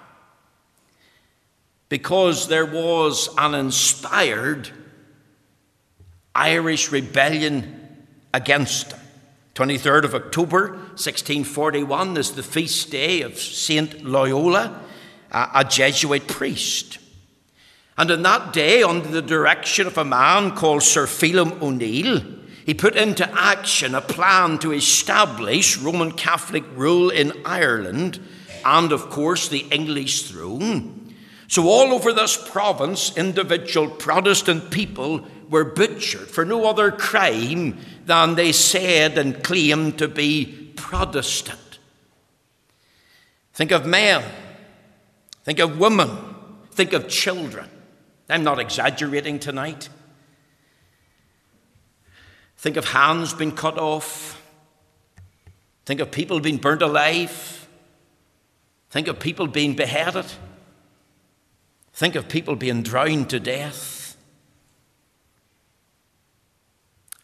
Because 1.91 2.47
there 2.47 2.65
was 2.65 3.27
an 3.37 3.53
inspired 3.53 4.69
Irish 6.33 6.89
rebellion 6.89 8.05
against 8.33 8.91
them. 8.91 8.99
23rd 9.55 10.05
of 10.05 10.15
October 10.15 10.69
1641 10.69 12.15
is 12.15 12.31
the 12.31 12.43
feast 12.43 12.91
day 12.91 13.23
of 13.23 13.37
Saint 13.37 14.05
Loyola, 14.05 14.79
a 15.33 15.65
Jesuit 15.65 16.29
priest. 16.29 16.97
And 17.97 18.09
on 18.09 18.21
that 18.21 18.53
day, 18.53 18.83
under 18.83 19.09
the 19.09 19.21
direction 19.21 19.85
of 19.85 19.97
a 19.97 20.05
man 20.05 20.55
called 20.55 20.83
Sir 20.83 21.07
Phelim 21.07 21.61
O'Neill, 21.61 22.21
he 22.65 22.73
put 22.73 22.95
into 22.95 23.29
action 23.37 23.95
a 23.95 24.01
plan 24.01 24.59
to 24.59 24.71
establish 24.71 25.77
Roman 25.77 26.13
Catholic 26.13 26.63
rule 26.73 27.09
in 27.09 27.33
Ireland 27.43 28.25
and, 28.63 28.93
of 28.93 29.09
course, 29.09 29.49
the 29.49 29.65
English 29.71 30.31
throne. 30.31 31.00
So, 31.51 31.67
all 31.67 31.91
over 31.93 32.13
this 32.13 32.37
province, 32.37 33.17
individual 33.17 33.89
Protestant 33.89 34.71
people 34.71 35.27
were 35.49 35.65
butchered 35.65 36.29
for 36.29 36.45
no 36.45 36.63
other 36.63 36.91
crime 36.91 37.77
than 38.05 38.35
they 38.35 38.53
said 38.53 39.17
and 39.17 39.43
claimed 39.43 39.99
to 39.99 40.07
be 40.07 40.71
Protestant. 40.77 41.79
Think 43.53 43.71
of 43.71 43.85
men, 43.85 44.23
think 45.43 45.59
of 45.59 45.77
women, 45.77 46.09
think 46.71 46.93
of 46.93 47.09
children. 47.09 47.67
I'm 48.29 48.45
not 48.45 48.57
exaggerating 48.57 49.37
tonight. 49.37 49.89
Think 52.55 52.77
of 52.77 52.85
hands 52.85 53.33
being 53.33 53.51
cut 53.51 53.77
off. 53.77 54.41
Think 55.85 55.99
of 55.99 56.11
people 56.11 56.39
being 56.39 56.59
burnt 56.59 56.81
alive. 56.81 57.67
Think 58.89 59.09
of 59.09 59.19
people 59.19 59.47
being 59.47 59.75
beheaded. 59.75 60.27
Think 61.93 62.15
of 62.15 62.29
people 62.29 62.55
being 62.55 62.83
drowned 62.83 63.29
to 63.31 63.39
death. 63.39 64.15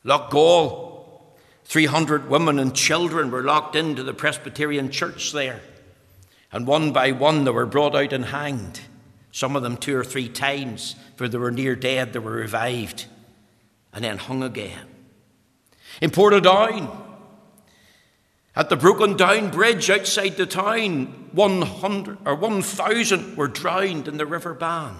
Loughgall, 0.05 1.03
300 1.65 2.29
women 2.29 2.59
and 2.59 2.73
children 2.73 3.29
were 3.31 3.43
locked 3.43 3.75
into 3.75 4.03
the 4.03 4.13
Presbyterian 4.13 4.89
church 4.91 5.31
there. 5.31 5.61
And 6.51 6.65
one 6.65 6.93
by 6.93 7.11
one 7.11 7.43
they 7.43 7.51
were 7.51 7.65
brought 7.65 7.95
out 7.95 8.13
and 8.13 8.25
hanged. 8.25 8.81
Some 9.31 9.55
of 9.55 9.63
them 9.63 9.77
two 9.77 9.95
or 9.95 10.03
three 10.03 10.29
times, 10.29 10.95
for 11.15 11.27
they 11.27 11.37
were 11.37 11.51
near 11.51 11.75
dead, 11.75 12.13
they 12.13 12.19
were 12.19 12.31
revived 12.31 13.05
and 13.93 14.03
then 14.03 14.17
hung 14.17 14.43
again. 14.43 14.87
In 16.01 16.11
Portadown, 16.11 17.06
at 18.57 18.69
the 18.69 18.75
broken 18.75 19.15
down 19.15 19.51
bridge 19.51 19.87
outside 19.87 20.35
the 20.35 20.47
town, 20.47 21.29
100 21.31 22.17
or 22.25 22.35
1,000 22.35 23.37
were 23.37 23.47
drowned 23.47 24.07
in 24.07 24.17
the 24.17 24.25
River 24.25 24.55
Bann. 24.55 24.97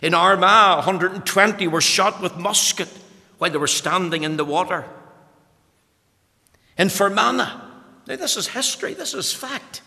In 0.00 0.14
Armagh, 0.14 0.78
120 0.78 1.68
were 1.68 1.82
shot 1.82 2.22
with 2.22 2.38
musket 2.38 2.88
while 3.36 3.50
they 3.50 3.58
were 3.58 3.66
standing 3.66 4.22
in 4.22 4.38
the 4.38 4.46
water. 4.46 4.86
In 6.78 6.88
Fermanagh, 6.88 7.60
now 8.06 8.16
this 8.16 8.38
is 8.38 8.48
history, 8.48 8.94
this 8.94 9.12
is 9.12 9.34
fact. 9.34 9.82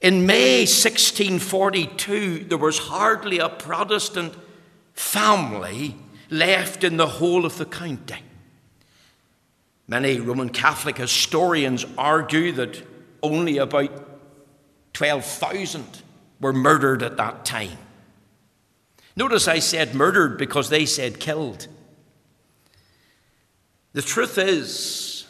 In 0.00 0.26
May 0.26 0.60
1642, 0.60 2.44
there 2.44 2.56
was 2.56 2.78
hardly 2.78 3.40
a 3.40 3.48
Protestant 3.48 4.34
family 4.92 5.96
left 6.30 6.84
in 6.84 6.98
the 6.98 7.08
whole 7.08 7.44
of 7.44 7.58
the 7.58 7.66
county. 7.66 8.22
Many 9.86 10.18
Roman 10.18 10.48
Catholic 10.48 10.96
historians 10.96 11.84
argue 11.98 12.52
that 12.52 12.86
only 13.22 13.58
about 13.58 13.90
12,000 14.94 15.84
were 16.40 16.52
murdered 16.52 17.02
at 17.02 17.16
that 17.16 17.44
time. 17.44 17.78
Notice 19.16 19.46
I 19.46 19.58
said 19.58 19.94
murdered 19.94 20.38
because 20.38 20.70
they 20.70 20.86
said 20.86 21.20
killed. 21.20 21.68
The 23.92 24.02
truth 24.02 24.38
is, 24.38 25.26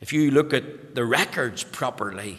if 0.00 0.12
you 0.12 0.30
look 0.30 0.52
at 0.52 0.94
the 0.94 1.04
records 1.04 1.62
properly, 1.62 2.38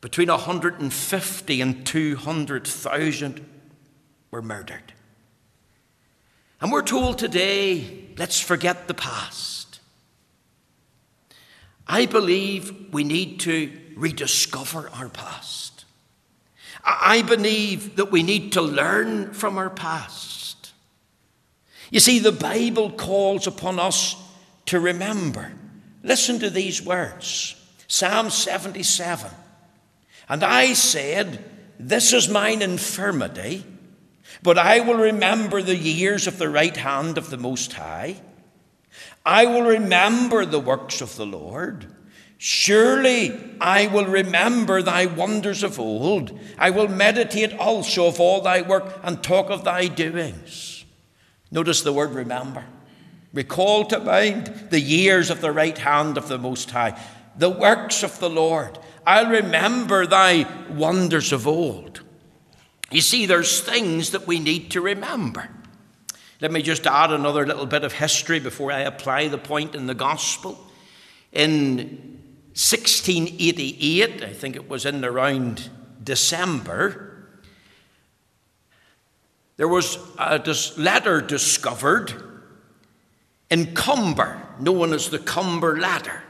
between 0.00 0.28
150 0.28 1.60
and 1.60 1.86
200,000 1.86 3.48
were 4.30 4.42
murdered. 4.42 4.92
And 6.60 6.70
we're 6.70 6.82
told 6.82 7.18
today, 7.18 8.08
let's 8.18 8.38
forget 8.38 8.88
the 8.88 8.94
past. 8.94 9.53
I 11.86 12.06
believe 12.06 12.92
we 12.92 13.04
need 13.04 13.40
to 13.40 13.72
rediscover 13.96 14.90
our 14.90 15.08
past. 15.08 15.84
I 16.84 17.22
believe 17.22 17.96
that 17.96 18.10
we 18.10 18.22
need 18.22 18.52
to 18.52 18.62
learn 18.62 19.32
from 19.32 19.56
our 19.56 19.70
past. 19.70 20.72
You 21.90 22.00
see, 22.00 22.18
the 22.18 22.32
Bible 22.32 22.90
calls 22.90 23.46
upon 23.46 23.78
us 23.78 24.16
to 24.66 24.80
remember. 24.80 25.52
Listen 26.02 26.38
to 26.40 26.50
these 26.50 26.82
words 26.82 27.56
Psalm 27.86 28.30
77 28.30 29.30
and 30.28 30.42
I 30.42 30.72
said, 30.72 31.44
This 31.78 32.12
is 32.12 32.28
mine 32.28 32.62
infirmity, 32.62 33.64
but 34.42 34.58
I 34.58 34.80
will 34.80 34.96
remember 34.96 35.62
the 35.62 35.76
years 35.76 36.26
of 36.26 36.38
the 36.38 36.48
right 36.48 36.76
hand 36.76 37.18
of 37.18 37.30
the 37.30 37.36
Most 37.36 37.74
High. 37.74 38.16
I 39.24 39.46
will 39.46 39.62
remember 39.62 40.44
the 40.44 40.60
works 40.60 41.00
of 41.00 41.16
the 41.16 41.26
Lord. 41.26 41.86
Surely 42.36 43.56
I 43.60 43.86
will 43.86 44.06
remember 44.06 44.82
thy 44.82 45.06
wonders 45.06 45.62
of 45.62 45.80
old. 45.80 46.38
I 46.58 46.70
will 46.70 46.88
meditate 46.88 47.54
also 47.54 48.06
of 48.06 48.20
all 48.20 48.42
thy 48.42 48.60
work 48.60 49.00
and 49.02 49.22
talk 49.22 49.48
of 49.48 49.64
thy 49.64 49.86
doings. 49.86 50.84
Notice 51.50 51.80
the 51.82 51.92
word 51.92 52.10
remember. 52.10 52.64
Recall 53.32 53.86
to 53.86 53.98
mind 53.98 54.68
the 54.70 54.80
years 54.80 55.30
of 55.30 55.40
the 55.40 55.52
right 55.52 55.78
hand 55.78 56.18
of 56.18 56.28
the 56.28 56.38
Most 56.38 56.70
High, 56.70 57.00
the 57.36 57.50
works 57.50 58.02
of 58.02 58.18
the 58.20 58.30
Lord. 58.30 58.78
I'll 59.06 59.30
remember 59.30 60.06
thy 60.06 60.46
wonders 60.70 61.32
of 61.32 61.46
old. 61.46 62.02
You 62.90 63.00
see, 63.00 63.26
there's 63.26 63.60
things 63.60 64.10
that 64.10 64.26
we 64.26 64.38
need 64.38 64.70
to 64.72 64.80
remember. 64.80 65.48
Let 66.44 66.52
me 66.52 66.60
just 66.60 66.86
add 66.86 67.10
another 67.10 67.46
little 67.46 67.64
bit 67.64 67.84
of 67.84 67.94
history 67.94 68.38
before 68.38 68.70
I 68.70 68.80
apply 68.80 69.28
the 69.28 69.38
point 69.38 69.74
in 69.74 69.86
the 69.86 69.94
gospel. 69.94 70.62
In 71.32 72.20
1688, 72.52 74.22
I 74.22 74.30
think 74.34 74.54
it 74.54 74.68
was 74.68 74.84
in 74.84 75.02
around 75.02 75.70
December, 76.02 77.30
there 79.56 79.66
was 79.66 79.96
a 80.18 80.38
letter 80.76 81.22
discovered 81.22 82.12
in 83.48 83.72
Comber, 83.72 84.38
known 84.60 84.92
as 84.92 85.08
the 85.08 85.20
Comber 85.20 85.78
Letter. 85.78 86.22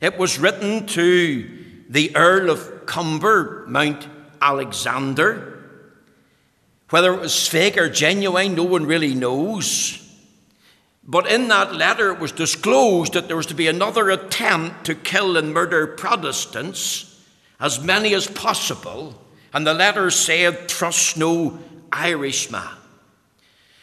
It 0.00 0.16
was 0.16 0.38
written 0.38 0.86
to 0.86 1.84
the 1.90 2.16
Earl 2.16 2.48
of 2.48 2.86
Comber, 2.86 3.66
Mount 3.68 4.08
Alexander. 4.40 5.55
Whether 6.90 7.14
it 7.14 7.20
was 7.20 7.48
fake 7.48 7.76
or 7.76 7.88
genuine, 7.88 8.54
no 8.54 8.64
one 8.64 8.86
really 8.86 9.14
knows. 9.14 10.02
But 11.02 11.30
in 11.30 11.48
that 11.48 11.74
letter, 11.74 12.10
it 12.12 12.18
was 12.18 12.32
disclosed 12.32 13.12
that 13.14 13.28
there 13.28 13.36
was 13.36 13.46
to 13.46 13.54
be 13.54 13.68
another 13.68 14.10
attempt 14.10 14.86
to 14.86 14.94
kill 14.94 15.36
and 15.36 15.54
murder 15.54 15.86
Protestants, 15.86 17.20
as 17.60 17.80
many 17.80 18.14
as 18.14 18.26
possible. 18.26 19.20
And 19.52 19.66
the 19.66 19.74
letter 19.74 20.10
said, 20.10 20.68
Trust 20.68 21.16
no 21.16 21.58
Irishman. 21.92 22.68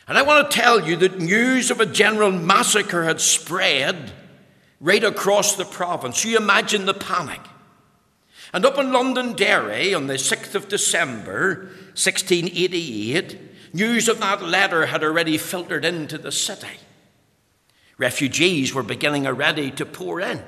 And 0.08 0.18
I 0.18 0.22
want 0.22 0.52
to 0.52 0.58
tell 0.58 0.88
you 0.88 0.98
that 0.98 1.20
news 1.20 1.72
of 1.72 1.80
a 1.80 1.86
general 1.86 2.32
massacre 2.32 3.04
had 3.04 3.22
spread 3.22 4.12
right 4.82 5.04
across 5.04 5.56
the 5.56 5.66
province. 5.66 6.26
You 6.26 6.36
imagine 6.36 6.86
the 6.86 6.94
panic. 6.94 7.40
And 8.54 8.66
up 8.66 8.78
in 8.78 8.92
Londonderry 8.94 9.96
on 9.96 10.06
the 10.06 10.14
6th 10.14 10.54
of 10.54 10.70
December 10.70 11.70
1688, 11.96 13.74
news 13.74 14.08
of 14.08 14.20
that 14.20 14.44
letter 14.44 14.86
had 14.86 15.04
already 15.04 15.40
filtered 15.40 15.84
into 15.84 16.20
the 16.20 16.32
city. 16.32 16.78
Refugees 17.98 18.74
were 18.74 18.84
beginning 18.84 19.26
already 19.26 19.72
to 19.72 19.86
pour 19.86 20.22
in. 20.22 20.44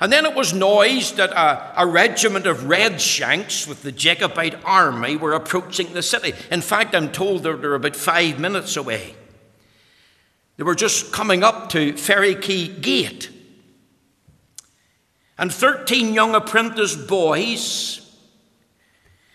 And 0.00 0.12
then 0.12 0.26
it 0.26 0.34
was 0.34 0.52
noised 0.52 1.16
that 1.16 1.30
a, 1.30 1.82
a, 1.82 1.86
regiment 1.86 2.46
of 2.46 2.58
Redshanks 2.58 3.66
with 3.66 3.82
the 3.82 3.92
Jacobite 3.92 4.64
army 4.64 5.16
were 5.16 5.32
approaching 5.32 5.92
the 5.92 6.02
city. 6.02 6.32
In 6.50 6.60
fact, 6.60 6.94
I'm 6.94 7.12
told 7.12 7.42
they're, 7.42 7.56
they're 7.56 7.74
about 7.74 7.94
five 7.94 8.38
minutes 8.38 8.76
away. 8.76 9.14
They 10.56 10.64
were 10.64 10.74
just 10.74 11.12
coming 11.12 11.42
up 11.42 11.70
to 11.70 11.92
Ferryquay 11.92 12.80
Gate. 12.80 13.30
And 15.36 15.52
13 15.52 16.14
young 16.14 16.34
apprentice 16.34 16.94
boys, 16.94 18.00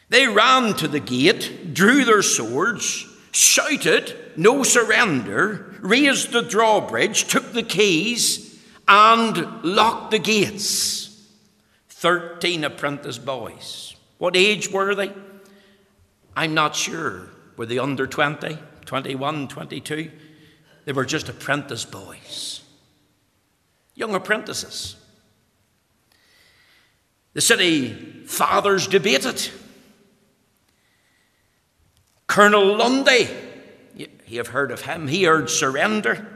they 0.09 0.27
ran 0.27 0.73
to 0.75 0.87
the 0.87 0.99
gate, 0.99 1.73
drew 1.73 2.05
their 2.05 2.21
swords, 2.21 3.05
shouted, 3.31 4.15
No 4.35 4.63
surrender, 4.63 5.75
raised 5.81 6.31
the 6.31 6.41
drawbridge, 6.41 7.25
took 7.25 7.51
the 7.51 7.63
keys 7.63 8.49
and 8.87 9.63
locked 9.63 10.11
the 10.11 10.19
gates. 10.19 11.05
Thirteen 11.89 12.63
apprentice 12.63 13.17
boys. 13.17 13.95
What 14.17 14.35
age 14.35 14.71
were 14.71 14.95
they? 14.95 15.13
I'm 16.35 16.53
not 16.53 16.75
sure. 16.75 17.27
Were 17.55 17.65
they 17.65 17.77
under 17.77 18.07
20, 18.07 18.57
21, 18.85 19.47
22? 19.49 20.11
They 20.85 20.91
were 20.93 21.05
just 21.05 21.29
apprentice 21.29 21.85
boys, 21.85 22.61
young 23.95 24.15
apprentices. 24.15 24.95
The 27.33 27.41
city 27.41 27.93
fathers 28.25 28.87
debated. 28.87 29.49
Colonel 32.27 32.77
Lundy, 32.77 33.27
you 34.27 34.37
have 34.37 34.49
heard 34.49 34.71
of 34.71 34.81
him, 34.81 35.07
he 35.07 35.27
urged 35.27 35.49
surrender. 35.51 36.27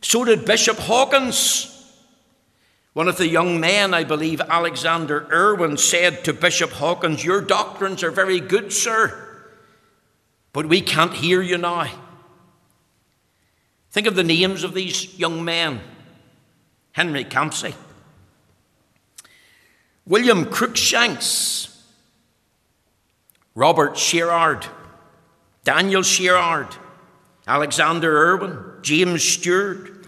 So 0.00 0.24
did 0.24 0.44
Bishop 0.44 0.78
Hawkins. 0.78 1.74
One 2.92 3.08
of 3.08 3.16
the 3.16 3.28
young 3.28 3.60
men, 3.60 3.94
I 3.94 4.04
believe 4.04 4.40
Alexander 4.40 5.28
Irwin, 5.30 5.76
said 5.76 6.24
to 6.24 6.32
Bishop 6.32 6.70
Hawkins, 6.70 7.24
Your 7.24 7.40
doctrines 7.40 8.02
are 8.02 8.10
very 8.10 8.40
good, 8.40 8.72
sir, 8.72 9.24
but 10.52 10.66
we 10.66 10.80
can't 10.80 11.14
hear 11.14 11.40
you 11.40 11.58
now. 11.58 11.88
Think 13.90 14.06
of 14.06 14.16
the 14.16 14.24
names 14.24 14.64
of 14.64 14.74
these 14.74 15.18
young 15.18 15.44
men 15.44 15.80
Henry 16.92 17.24
Campsie, 17.24 17.74
William 20.08 20.46
Crookshanks, 20.46 21.84
Robert 23.54 23.98
Sherard, 23.98 24.66
Daniel 25.64 26.02
Sherard, 26.02 26.74
Alexander 27.46 28.16
Irwin, 28.16 28.58
James 28.80 29.22
Stewart, 29.22 30.06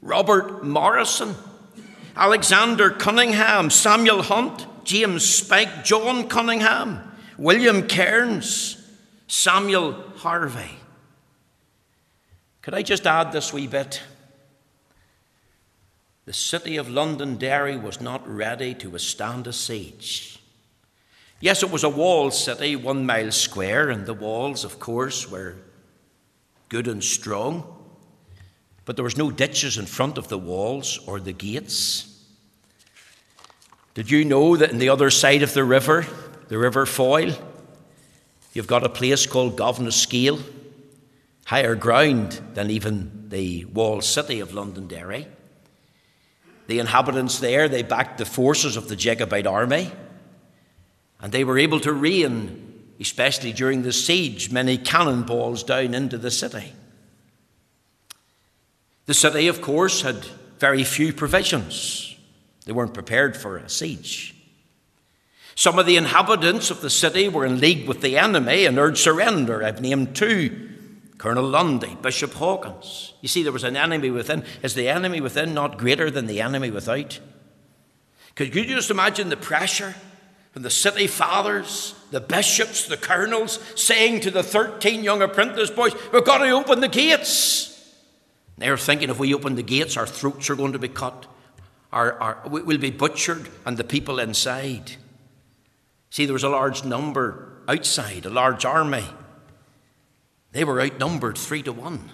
Robert 0.00 0.64
Morrison, 0.64 1.34
Alexander 2.16 2.88
Cunningham, 2.88 3.68
Samuel 3.68 4.22
Hunt, 4.22 4.66
James 4.84 5.22
Spike, 5.28 5.84
John 5.84 6.26
Cunningham, 6.28 7.00
William 7.36 7.86
Cairns, 7.86 8.82
Samuel 9.26 9.92
Harvey. 10.16 10.78
Could 12.62 12.72
I 12.72 12.80
just 12.80 13.06
add 13.06 13.32
this 13.32 13.52
wee 13.52 13.66
bit? 13.66 14.00
The 16.26 16.32
city 16.32 16.76
of 16.76 16.88
Londonderry 16.88 17.76
was 17.76 18.00
not 18.00 18.26
ready 18.26 18.74
to 18.74 18.90
withstand 18.90 19.46
a 19.46 19.52
siege. 19.52 20.38
Yes, 21.40 21.62
it 21.62 21.70
was 21.70 21.84
a 21.84 21.88
walled 21.88 22.32
city, 22.32 22.76
one 22.76 23.04
mile 23.04 23.30
square, 23.30 23.90
and 23.90 24.06
the 24.06 24.14
walls, 24.14 24.64
of 24.64 24.78
course, 24.78 25.30
were 25.30 25.56
good 26.70 26.88
and 26.88 27.04
strong, 27.04 27.64
but 28.86 28.96
there 28.96 29.04
was 29.04 29.18
no 29.18 29.30
ditches 29.30 29.76
in 29.76 29.86
front 29.86 30.16
of 30.16 30.28
the 30.28 30.38
walls 30.38 30.98
or 31.06 31.20
the 31.20 31.32
gates. 31.32 32.10
Did 33.92 34.10
you 34.10 34.24
know 34.24 34.56
that 34.56 34.70
in 34.70 34.78
the 34.78 34.88
other 34.88 35.10
side 35.10 35.42
of 35.42 35.52
the 35.52 35.64
river, 35.64 36.06
the 36.48 36.58
River 36.58 36.86
Foyle, 36.86 37.34
you've 38.54 38.66
got 38.66 38.84
a 38.84 38.88
place 38.88 39.26
called 39.26 39.58
Gobnascale, 39.58 40.42
higher 41.46 41.74
ground 41.74 42.40
than 42.54 42.70
even 42.70 43.28
the 43.28 43.66
walled 43.66 44.04
city 44.04 44.40
of 44.40 44.54
Londonderry. 44.54 45.26
The 46.66 46.78
inhabitants 46.78 47.38
there, 47.38 47.68
they 47.68 47.82
backed 47.82 48.18
the 48.18 48.24
forces 48.24 48.76
of 48.76 48.88
the 48.88 48.96
Jacobite 48.96 49.46
army, 49.46 49.92
and 51.20 51.32
they 51.32 51.44
were 51.44 51.58
able 51.58 51.80
to 51.80 51.92
rain 51.92 52.64
especially 53.00 53.52
during 53.52 53.82
the 53.82 53.92
siege, 53.92 54.50
many 54.50 54.78
cannonballs 54.78 55.62
down 55.62 55.94
into 55.94 56.18
the 56.18 56.30
city. 56.30 56.72
The 59.06 59.14
city, 59.14 59.48
of 59.48 59.60
course, 59.60 60.02
had 60.02 60.24
very 60.58 60.84
few 60.84 61.12
provisions. 61.12 62.16
They 62.64 62.72
weren't 62.72 62.94
prepared 62.94 63.36
for 63.36 63.56
a 63.56 63.68
siege. 63.68 64.34
Some 65.54 65.78
of 65.78 65.86
the 65.86 65.96
inhabitants 65.96 66.70
of 66.70 66.80
the 66.80 66.90
city 66.90 67.28
were 67.28 67.44
in 67.44 67.60
league 67.60 67.86
with 67.86 68.00
the 68.00 68.16
enemy 68.18 68.64
and 68.64 68.78
urged 68.78 68.98
surrender. 68.98 69.62
I've 69.62 69.80
named 69.80 70.16
two 70.16 70.70
Colonel 71.18 71.44
Lundy, 71.44 71.96
Bishop 72.00 72.32
Hawkins. 72.34 73.14
You 73.20 73.28
see, 73.28 73.42
there 73.42 73.52
was 73.52 73.64
an 73.64 73.76
enemy 73.76 74.10
within. 74.10 74.44
Is 74.62 74.74
the 74.74 74.88
enemy 74.88 75.20
within 75.20 75.54
not 75.54 75.78
greater 75.78 76.10
than 76.10 76.26
the 76.26 76.40
enemy 76.40 76.70
without? 76.70 77.20
Could 78.34 78.54
you 78.54 78.64
just 78.64 78.90
imagine 78.90 79.28
the 79.28 79.36
pressure 79.36 79.94
from 80.52 80.62
the 80.62 80.70
city 80.70 81.06
fathers, 81.06 81.94
the 82.10 82.20
bishops, 82.20 82.86
the 82.86 82.96
colonels, 82.96 83.58
saying 83.76 84.20
to 84.20 84.30
the 84.30 84.42
13 84.42 85.02
young 85.04 85.22
apprentice 85.22 85.70
boys, 85.70 85.94
We've 86.12 86.24
got 86.24 86.38
to 86.38 86.50
open 86.50 86.80
the 86.80 86.88
gates. 86.88 87.70
They're 88.58 88.78
thinking 88.78 89.10
if 89.10 89.18
we 89.18 89.34
open 89.34 89.56
the 89.56 89.62
gates, 89.62 89.96
our 89.96 90.06
throats 90.06 90.48
are 90.50 90.56
going 90.56 90.72
to 90.72 90.78
be 90.78 90.88
cut, 90.88 91.26
our, 91.92 92.12
our, 92.20 92.42
we'll 92.46 92.78
be 92.78 92.90
butchered, 92.90 93.48
and 93.64 93.76
the 93.76 93.84
people 93.84 94.18
inside. 94.18 94.92
See, 96.10 96.26
there 96.26 96.32
was 96.32 96.44
a 96.44 96.48
large 96.48 96.84
number 96.84 97.52
outside, 97.66 98.26
a 98.26 98.30
large 98.30 98.64
army. 98.64 99.04
They 100.54 100.62
were 100.62 100.80
outnumbered 100.80 101.36
three 101.36 101.64
to 101.64 101.72
one. 101.72 102.10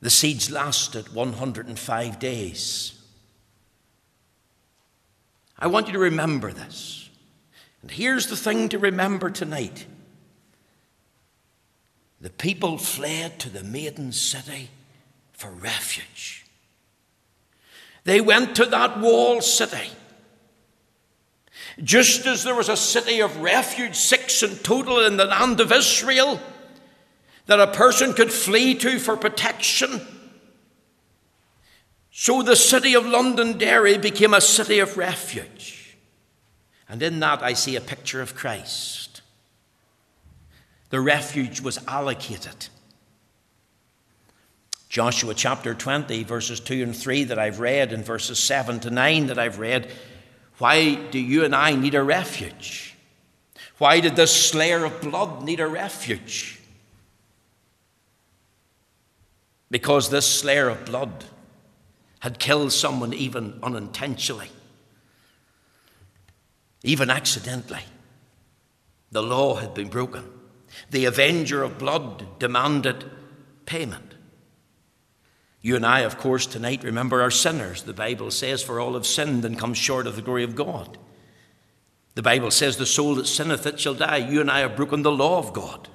The 0.00 0.10
siege 0.10 0.48
lasted 0.48 1.12
105 1.12 2.18
days. 2.20 3.02
I 5.58 5.66
want 5.66 5.88
you 5.88 5.92
to 5.92 5.98
remember 5.98 6.52
this. 6.52 7.10
And 7.82 7.90
here's 7.90 8.28
the 8.28 8.36
thing 8.36 8.68
to 8.68 8.78
remember 8.78 9.28
tonight 9.28 9.86
the 12.20 12.30
people 12.30 12.78
fled 12.78 13.40
to 13.40 13.50
the 13.50 13.64
maiden 13.64 14.12
city 14.12 14.70
for 15.32 15.50
refuge. 15.50 16.46
They 18.04 18.20
went 18.20 18.54
to 18.56 18.66
that 18.66 19.00
walled 19.00 19.42
city. 19.42 19.90
Just 21.82 22.26
as 22.26 22.44
there 22.44 22.54
was 22.54 22.68
a 22.68 22.76
city 22.76 23.20
of 23.20 23.38
refuge, 23.38 23.96
six 23.96 24.42
in 24.42 24.56
total 24.56 25.00
in 25.00 25.16
the 25.16 25.24
land 25.24 25.60
of 25.60 25.72
Israel, 25.72 26.40
that 27.46 27.60
a 27.60 27.68
person 27.68 28.12
could 28.12 28.32
flee 28.32 28.74
to 28.74 28.98
for 28.98 29.16
protection 29.16 30.00
so 32.22 32.42
the 32.42 32.54
city 32.54 32.94
of 32.94 33.06
Londonderry 33.06 33.96
became 33.96 34.34
a 34.34 34.42
city 34.42 34.78
of 34.80 34.98
refuge. 34.98 35.96
And 36.86 37.02
in 37.02 37.20
that, 37.20 37.42
I 37.42 37.54
see 37.54 37.76
a 37.76 37.80
picture 37.80 38.20
of 38.20 38.34
Christ. 38.34 39.22
The 40.90 41.00
refuge 41.00 41.62
was 41.62 41.78
allocated. 41.86 42.68
Joshua 44.90 45.32
chapter 45.32 45.72
20, 45.72 46.24
verses 46.24 46.60
2 46.60 46.82
and 46.82 46.94
3 46.94 47.24
that 47.24 47.38
I've 47.38 47.58
read, 47.58 47.92
and 47.92 48.04
verses 48.04 48.38
7 48.38 48.80
to 48.80 48.90
9 48.90 49.28
that 49.28 49.38
I've 49.38 49.58
read. 49.58 49.90
Why 50.60 50.94
do 50.94 51.18
you 51.18 51.42
and 51.42 51.54
I 51.54 51.74
need 51.74 51.94
a 51.94 52.02
refuge? 52.02 52.94
Why 53.78 54.00
did 54.00 54.14
this 54.14 54.30
slayer 54.30 54.84
of 54.84 55.00
blood 55.00 55.42
need 55.42 55.58
a 55.58 55.66
refuge? 55.66 56.60
Because 59.70 60.10
this 60.10 60.26
slayer 60.26 60.68
of 60.68 60.84
blood 60.84 61.24
had 62.18 62.38
killed 62.38 62.72
someone 62.72 63.14
even 63.14 63.58
unintentionally, 63.62 64.50
even 66.82 67.08
accidentally. 67.08 67.84
The 69.12 69.22
law 69.22 69.54
had 69.54 69.72
been 69.72 69.88
broken. 69.88 70.30
The 70.90 71.06
avenger 71.06 71.62
of 71.62 71.78
blood 71.78 72.38
demanded 72.38 73.10
payment. 73.64 74.09
You 75.62 75.76
and 75.76 75.84
I, 75.84 76.00
of 76.00 76.16
course, 76.16 76.46
tonight 76.46 76.84
remember 76.84 77.20
our 77.20 77.30
sinners. 77.30 77.82
The 77.82 77.92
Bible 77.92 78.30
says, 78.30 78.62
For 78.62 78.80
all 78.80 78.94
have 78.94 79.06
sinned 79.06 79.44
and 79.44 79.58
come 79.58 79.74
short 79.74 80.06
of 80.06 80.16
the 80.16 80.22
glory 80.22 80.44
of 80.44 80.54
God. 80.54 80.96
The 82.14 82.22
Bible 82.22 82.50
says, 82.50 82.76
The 82.76 82.86
soul 82.86 83.16
that 83.16 83.26
sinneth, 83.26 83.66
it 83.66 83.78
shall 83.78 83.94
die. 83.94 84.18
You 84.18 84.40
and 84.40 84.50
I 84.50 84.60
have 84.60 84.76
broken 84.76 85.02
the 85.02 85.12
law 85.12 85.38
of 85.38 85.52
God. 85.52 85.88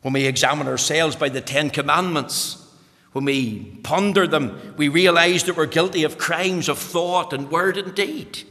When 0.00 0.14
we 0.14 0.26
examine 0.26 0.66
ourselves 0.66 1.16
by 1.16 1.28
the 1.28 1.40
Ten 1.40 1.70
Commandments, 1.70 2.58
when 3.12 3.26
we 3.26 3.78
ponder 3.82 4.26
them, 4.26 4.74
we 4.76 4.88
realize 4.88 5.44
that 5.44 5.56
we're 5.56 5.66
guilty 5.66 6.04
of 6.04 6.18
crimes 6.18 6.68
of 6.68 6.78
thought 6.78 7.32
and 7.32 7.50
word 7.50 7.76
and 7.76 7.94
deed. 7.94 8.42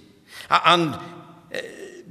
And 0.50 0.98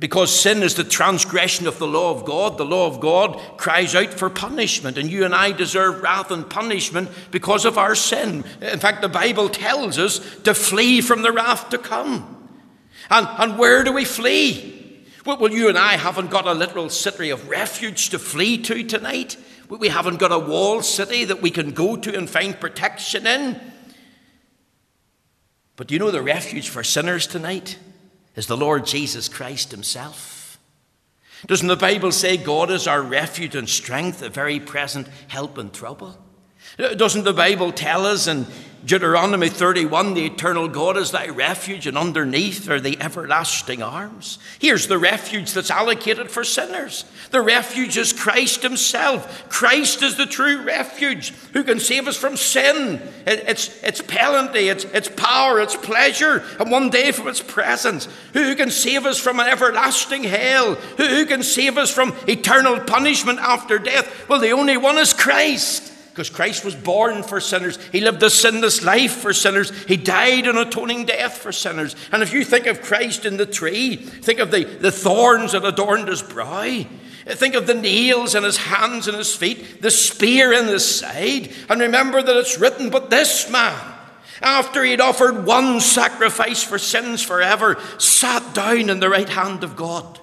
because 0.00 0.34
sin 0.34 0.62
is 0.62 0.74
the 0.74 0.82
transgression 0.82 1.66
of 1.66 1.78
the 1.78 1.86
law 1.86 2.10
of 2.10 2.24
God, 2.24 2.56
the 2.56 2.64
law 2.64 2.86
of 2.86 3.00
God 3.00 3.38
cries 3.58 3.94
out 3.94 4.14
for 4.14 4.30
punishment, 4.30 4.96
and 4.96 5.10
you 5.10 5.26
and 5.26 5.34
I 5.34 5.52
deserve 5.52 6.02
wrath 6.02 6.30
and 6.30 6.48
punishment 6.48 7.10
because 7.30 7.66
of 7.66 7.76
our 7.76 7.94
sin. 7.94 8.42
In 8.62 8.80
fact, 8.80 9.02
the 9.02 9.10
Bible 9.10 9.50
tells 9.50 9.98
us 9.98 10.18
to 10.44 10.54
flee 10.54 11.02
from 11.02 11.20
the 11.20 11.30
wrath 11.30 11.68
to 11.68 11.78
come. 11.78 12.48
And, 13.10 13.28
and 13.38 13.58
where 13.58 13.84
do 13.84 13.92
we 13.92 14.06
flee? 14.06 15.04
Well, 15.26 15.52
you 15.52 15.68
and 15.68 15.76
I 15.76 15.98
haven't 15.98 16.30
got 16.30 16.46
a 16.46 16.54
literal 16.54 16.88
city 16.88 17.28
of 17.28 17.50
refuge 17.50 18.08
to 18.08 18.18
flee 18.18 18.56
to 18.62 18.82
tonight. 18.82 19.36
We 19.68 19.88
haven't 19.88 20.18
got 20.18 20.32
a 20.32 20.38
walled 20.38 20.86
city 20.86 21.26
that 21.26 21.42
we 21.42 21.50
can 21.50 21.72
go 21.72 21.96
to 21.96 22.16
and 22.16 22.28
find 22.28 22.58
protection 22.58 23.26
in. 23.26 23.60
But 25.76 25.88
do 25.88 25.94
you 25.94 26.00
know 26.00 26.10
the 26.10 26.22
refuge 26.22 26.70
for 26.70 26.82
sinners 26.82 27.26
tonight? 27.26 27.78
Is 28.36 28.46
the 28.46 28.56
Lord 28.56 28.86
Jesus 28.86 29.28
Christ 29.28 29.70
Himself. 29.70 30.58
Doesn't 31.46 31.68
the 31.68 31.76
Bible 31.76 32.12
say 32.12 32.36
God 32.36 32.70
is 32.70 32.86
our 32.86 33.00
refuge 33.00 33.56
and 33.56 33.68
strength, 33.68 34.22
a 34.22 34.28
very 34.28 34.60
present 34.60 35.08
help 35.28 35.58
in 35.58 35.70
trouble? 35.70 36.18
Doesn't 36.76 37.24
the 37.24 37.32
Bible 37.32 37.72
tell 37.72 38.06
us 38.06 38.26
in 38.26 38.46
Deuteronomy 38.82 39.50
31 39.50 40.14
the 40.14 40.24
eternal 40.24 40.66
God 40.66 40.96
is 40.96 41.10
thy 41.10 41.28
refuge, 41.28 41.86
and 41.86 41.98
underneath 41.98 42.68
are 42.70 42.80
the 42.80 42.98
everlasting 42.98 43.82
arms? 43.82 44.38
Here's 44.58 44.86
the 44.86 44.96
refuge 44.96 45.52
that's 45.52 45.70
allocated 45.70 46.30
for 46.30 46.44
sinners. 46.44 47.04
The 47.30 47.42
refuge 47.42 47.98
is 47.98 48.14
Christ 48.14 48.62
Himself. 48.62 49.48
Christ 49.50 50.02
is 50.02 50.16
the 50.16 50.24
true 50.24 50.62
refuge 50.62 51.30
who 51.52 51.62
can 51.62 51.78
save 51.78 52.08
us 52.08 52.16
from 52.16 52.38
sin, 52.38 53.02
its, 53.26 53.82
its 53.82 54.00
penalty, 54.00 54.68
its, 54.68 54.84
its 54.84 55.10
power, 55.10 55.60
its 55.60 55.76
pleasure, 55.76 56.42
and 56.58 56.70
one 56.70 56.88
day 56.88 57.12
from 57.12 57.28
its 57.28 57.42
presence. 57.42 58.08
Who 58.32 58.54
can 58.56 58.70
save 58.70 59.04
us 59.04 59.18
from 59.18 59.40
an 59.40 59.46
everlasting 59.46 60.24
hell? 60.24 60.74
Who, 60.74 61.04
who 61.04 61.26
can 61.26 61.42
save 61.42 61.76
us 61.76 61.92
from 61.92 62.14
eternal 62.26 62.80
punishment 62.80 63.40
after 63.40 63.78
death? 63.78 64.26
Well, 64.26 64.40
the 64.40 64.52
only 64.52 64.78
one 64.78 64.96
is 64.96 65.12
Christ 65.12 65.89
because 66.20 66.36
Christ 66.36 66.66
was 66.66 66.74
born 66.74 67.22
for 67.22 67.40
sinners. 67.40 67.78
He 67.92 68.02
lived 68.02 68.22
a 68.22 68.28
sinless 68.28 68.84
life 68.84 69.12
for 69.12 69.32
sinners. 69.32 69.72
He 69.86 69.96
died 69.96 70.46
an 70.46 70.58
atoning 70.58 71.06
death 71.06 71.38
for 71.38 71.50
sinners. 71.50 71.96
And 72.12 72.22
if 72.22 72.34
you 72.34 72.44
think 72.44 72.66
of 72.66 72.82
Christ 72.82 73.24
in 73.24 73.38
the 73.38 73.46
tree, 73.46 73.96
think 73.96 74.38
of 74.38 74.50
the, 74.50 74.64
the 74.64 74.92
thorns 74.92 75.52
that 75.52 75.64
adorned 75.64 76.08
his 76.08 76.20
brow. 76.20 76.84
Think 77.24 77.54
of 77.54 77.66
the 77.66 77.72
nails 77.72 78.34
in 78.34 78.42
his 78.42 78.58
hands 78.58 79.08
and 79.08 79.16
his 79.16 79.34
feet, 79.34 79.80
the 79.80 79.90
spear 79.90 80.52
in 80.52 80.66
his 80.66 80.84
side, 80.84 81.52
and 81.70 81.80
remember 81.80 82.20
that 82.20 82.36
it's 82.36 82.58
written, 82.58 82.90
But 82.90 83.08
this 83.08 83.50
man, 83.50 83.94
after 84.42 84.84
he'd 84.84 85.00
offered 85.00 85.46
one 85.46 85.80
sacrifice 85.80 86.62
for 86.62 86.78
sins 86.78 87.22
forever, 87.22 87.80
sat 87.96 88.52
down 88.52 88.90
in 88.90 89.00
the 89.00 89.08
right 89.08 89.30
hand 89.30 89.64
of 89.64 89.74
God. 89.74 90.19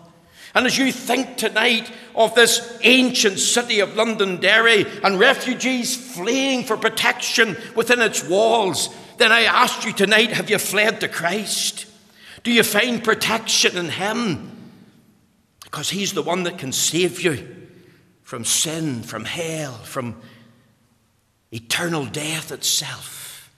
And 0.57 0.65
as 0.65 0.75
you 0.75 0.91
think 0.91 1.37
tonight 1.37 1.91
of 2.15 2.33
this 2.33 2.79
ancient 2.81 3.37
city 3.37 3.79
of 3.79 3.95
Londonderry 3.95 4.87
and 5.03 5.19
refugees 5.19 5.95
fleeing 6.15 6.63
for 6.63 6.75
protection 6.75 7.55
within 7.75 8.01
its 8.01 8.27
walls, 8.27 8.89
then 9.17 9.31
I 9.31 9.41
ask 9.41 9.85
you 9.85 9.93
tonight 9.93 10.31
have 10.31 10.49
you 10.49 10.57
fled 10.57 10.99
to 11.01 11.09
Christ? 11.09 11.85
Do 12.41 12.51
you 12.51 12.63
find 12.63 13.03
protection 13.03 13.77
in 13.77 13.89
Him? 13.89 14.51
Because 15.63 15.91
He's 15.91 16.13
the 16.13 16.23
one 16.23 16.41
that 16.41 16.57
can 16.57 16.71
save 16.71 17.21
you 17.21 17.55
from 18.23 18.43
sin, 18.43 19.03
from 19.03 19.25
hell, 19.25 19.73
from 19.73 20.19
eternal 21.51 22.07
death 22.07 22.51
itself. 22.51 23.53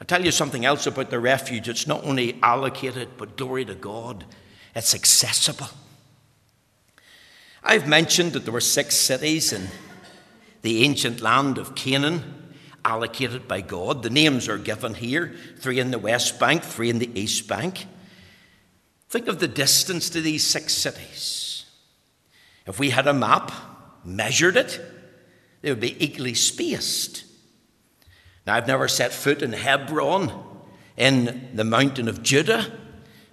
I'll 0.00 0.06
tell 0.06 0.24
you 0.24 0.30
something 0.30 0.64
else 0.64 0.86
about 0.86 1.10
the 1.10 1.20
refuge. 1.20 1.68
It's 1.68 1.86
not 1.86 2.04
only 2.04 2.38
allocated, 2.42 3.18
but 3.18 3.36
glory 3.36 3.66
to 3.66 3.74
God 3.74 4.24
it's 4.74 4.94
accessible. 4.94 5.68
I've 7.62 7.88
mentioned 7.88 8.32
that 8.32 8.44
there 8.44 8.52
were 8.52 8.60
six 8.60 8.96
cities 8.96 9.52
in 9.52 9.68
the 10.62 10.84
ancient 10.84 11.20
land 11.20 11.58
of 11.58 11.74
Canaan 11.74 12.52
allocated 12.84 13.48
by 13.48 13.60
God. 13.62 14.02
The 14.02 14.10
names 14.10 14.48
are 14.48 14.58
given 14.58 14.94
here 14.94 15.34
three 15.58 15.80
in 15.80 15.90
the 15.90 15.98
west 15.98 16.38
bank, 16.38 16.62
three 16.62 16.90
in 16.90 16.98
the 16.98 17.18
east 17.18 17.48
bank. 17.48 17.86
Think 19.08 19.28
of 19.28 19.38
the 19.38 19.48
distance 19.48 20.10
to 20.10 20.20
these 20.20 20.44
six 20.44 20.74
cities. 20.74 21.64
If 22.66 22.78
we 22.78 22.90
had 22.90 23.06
a 23.06 23.14
map, 23.14 23.52
measured 24.04 24.56
it, 24.56 24.80
they 25.62 25.70
would 25.70 25.80
be 25.80 26.04
equally 26.04 26.34
spaced. 26.34 27.24
Now, 28.46 28.56
I've 28.56 28.66
never 28.66 28.88
set 28.88 29.12
foot 29.12 29.40
in 29.40 29.52
Hebron 29.52 30.32
in 30.96 31.50
the 31.54 31.64
mountain 31.64 32.08
of 32.08 32.22
Judah. 32.22 32.70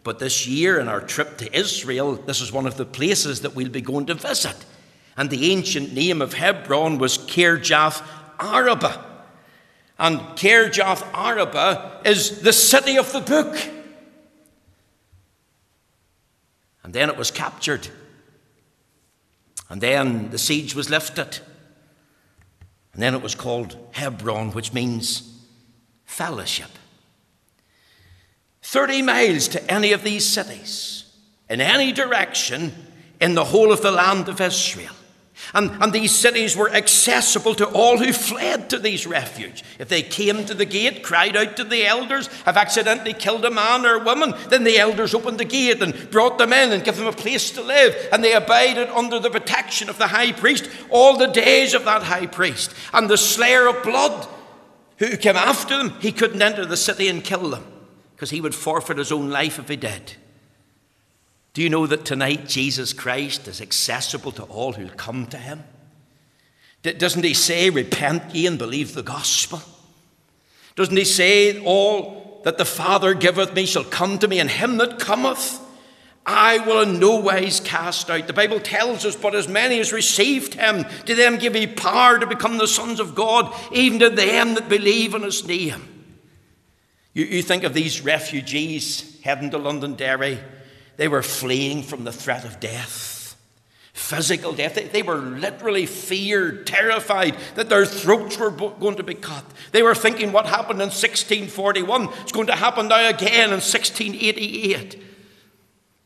But 0.04 0.20
this 0.20 0.48
year, 0.48 0.80
in 0.80 0.88
our 0.88 1.02
trip 1.02 1.38
to 1.38 1.58
Israel, 1.58 2.16
this 2.16 2.42
is 2.42 2.52
one 2.52 2.66
of 2.66 2.78
the 2.78 2.86
places 2.86 3.42
that 3.42 3.56
we'll 3.56 3.70
be 3.70 3.82
going 3.82 4.08
to 4.08 4.16
visit. 4.16 4.56
And 5.16 5.30
the 5.30 5.52
ancient 5.52 5.94
name 5.94 6.22
of 6.22 6.34
Hebron 6.34 6.98
was 6.98 7.18
Kirjath 7.18 8.04
Araba. 8.40 9.06
And 10.00 10.20
Kirjath 10.36 11.06
Araba 11.14 12.02
is 12.04 12.42
the 12.42 12.54
city 12.54 12.98
of 12.98 13.12
the 13.12 13.22
book. 13.22 13.56
And 16.84 16.94
then 16.94 17.10
it 17.10 17.18
was 17.18 17.30
captured. 17.30 17.88
And 19.70 19.80
then 19.80 20.32
the 20.32 20.40
siege 20.40 20.74
was 20.74 20.90
lifted. 20.90 21.40
And 22.94 23.04
then 23.04 23.14
it 23.14 23.22
was 23.22 23.36
called 23.36 23.78
Hebron, 23.92 24.52
which 24.52 24.74
means 24.74 25.46
fellowship. 26.06 26.72
30 28.62 29.02
miles 29.02 29.48
to 29.50 29.72
any 29.72 29.92
of 29.92 30.04
these 30.04 30.26
cities, 30.28 31.04
in 31.50 31.62
any 31.62 31.92
direction 31.92 32.74
in 33.20 33.36
the 33.36 33.46
whole 33.46 33.72
of 33.72 33.82
the 33.82 33.92
land 33.92 34.30
of 34.30 34.40
Israel. 34.40 34.94
And, 35.54 35.72
and 35.82 35.92
these 35.92 36.16
cities 36.16 36.56
were 36.56 36.70
accessible 36.70 37.56
to 37.56 37.68
all 37.68 37.98
who 37.98 38.14
fled 38.14 38.70
to 38.70 38.80
these 38.80 39.08
refuge. 39.08 39.64
If 39.80 39.90
they 39.90 40.04
came 40.04 40.46
to 40.46 40.54
the 40.54 40.66
gate, 40.66 41.04
cried 41.04 41.36
out 41.36 41.58
to 41.58 41.64
the 41.64 41.86
elders, 41.86 42.28
have 42.46 42.58
accidentally 42.58 43.14
killed 43.14 43.44
a 43.44 43.52
man 43.52 43.86
or 43.86 43.96
a 43.96 44.04
woman, 44.04 44.34
then 44.50 44.64
the 44.64 44.78
elders 44.78 45.14
opened 45.14 45.40
the 45.40 45.46
gate 45.46 45.82
and 45.82 46.10
brought 46.12 46.38
them 46.38 46.54
in 46.54 46.72
and 46.72 46.84
gave 46.84 46.96
them 46.96 47.08
a 47.08 47.12
place 47.12 47.52
to 47.52 47.62
live. 47.62 47.96
And 48.14 48.24
they 48.24 48.34
abided 48.34 48.90
under 48.90 49.20
the 49.20 49.32
protection 49.32 49.90
of 49.90 49.98
the 49.98 50.08
high 50.08 50.32
priest 50.32 50.70
all 50.90 51.18
the 51.18 51.28
days 51.28 51.74
of 51.74 51.86
that 51.86 52.04
high 52.04 52.28
priest. 52.28 52.74
And 52.94 53.10
the 53.10 53.18
slayer 53.18 53.68
of 53.68 53.84
blood 53.84 54.28
who 54.98 55.18
came 55.18 55.36
after 55.36 55.76
them, 55.76 56.00
he 56.00 56.12
couldn't 56.12 56.42
enter 56.42 56.66
the 56.66 56.78
city 56.78 57.08
and 57.08 57.24
kill 57.24 57.50
them 57.50 57.66
because 58.22 58.30
he 58.30 58.40
would 58.40 58.54
forfeit 58.54 59.00
his 59.00 59.12
own 59.12 59.32
life 59.32 59.58
if 59.58 59.68
he 59.68 59.76
did. 59.76 60.14
Do 61.56 61.64
you 61.64 61.72
know 61.72 61.88
that 61.88 62.06
tonight 62.06 62.48
Jesus 62.48 62.94
Christ 62.94 63.48
is 63.48 63.60
accessible 63.60 64.32
to 64.34 64.44
all 64.44 64.74
who 64.74 64.88
come 64.90 65.26
to 65.26 65.38
him? 65.38 65.64
Doesn't 66.84 67.24
he 67.24 67.34
say, 67.34 67.72
Repent 67.72 68.36
ye 68.36 68.46
and 68.46 68.60
believe 68.60 68.94
the 68.94 69.02
gospel? 69.02 69.60
Doesn't 70.76 70.96
he 70.96 71.04
say, 71.04 71.64
All 71.64 72.42
that 72.44 72.60
the 72.60 72.64
Father 72.64 73.16
giveth 73.16 73.56
me 73.56 73.66
shall 73.66 73.84
come 73.84 74.20
to 74.20 74.28
me, 74.28 74.40
and 74.40 74.52
him 74.52 74.78
that 74.78 75.00
cometh 75.00 75.60
I 76.24 76.60
will 76.60 76.82
in 76.82 77.00
no 77.00 77.16
wise 77.16 77.60
cast 77.60 78.08
out. 78.12 78.28
The 78.28 78.34
Bible 78.34 78.60
tells 78.60 79.04
us, 79.04 79.16
But 79.16 79.34
as 79.34 79.48
many 79.48 79.80
as 79.80 79.92
received 79.92 80.54
him, 80.54 80.86
to 81.08 81.16
them 81.16 81.40
give 81.40 81.56
he 81.56 81.66
power 81.66 82.20
to 82.20 82.28
become 82.28 82.60
the 82.60 82.68
sons 82.68 83.00
of 83.00 83.16
God, 83.16 83.52
even 83.72 83.98
to 83.98 84.12
them 84.12 84.54
that 84.54 84.70
believe 84.70 85.16
in 85.16 85.24
his 85.24 85.44
name. 85.44 86.01
You, 87.14 87.26
you 87.26 87.42
think 87.42 87.64
of 87.64 87.74
these 87.74 88.02
refugees 88.02 89.20
heading 89.22 89.52
to 89.52 89.58
Londonderry, 89.58 90.40
they 90.98 91.08
were 91.08 91.24
fleeing 91.24 91.84
from 91.84 92.04
the 92.04 92.12
threat 92.12 92.46
of 92.46 92.60
death, 92.60 93.36
physical 93.94 94.54
death. 94.54 94.76
They, 94.76 94.86
they 94.86 95.04
were 95.04 95.18
literally 95.18 95.86
feared, 95.86 96.68
terrified 96.68 97.36
that 97.56 97.70
their 97.70 97.86
throats 97.86 98.38
were 98.38 98.52
going 98.52 98.96
to 98.96 99.04
be 99.04 99.16
cut. 99.16 99.44
They 99.72 99.84
were 99.84 99.96
thinking 99.96 100.32
what 100.32 100.46
happened 100.46 100.82
in 100.82 100.88
1641 100.88 102.10
is 102.26 102.32
going 102.32 102.48
to 102.48 102.56
happen 102.56 102.88
now 102.88 103.08
again 103.10 103.46
in 103.46 103.60
1688. 103.62 105.04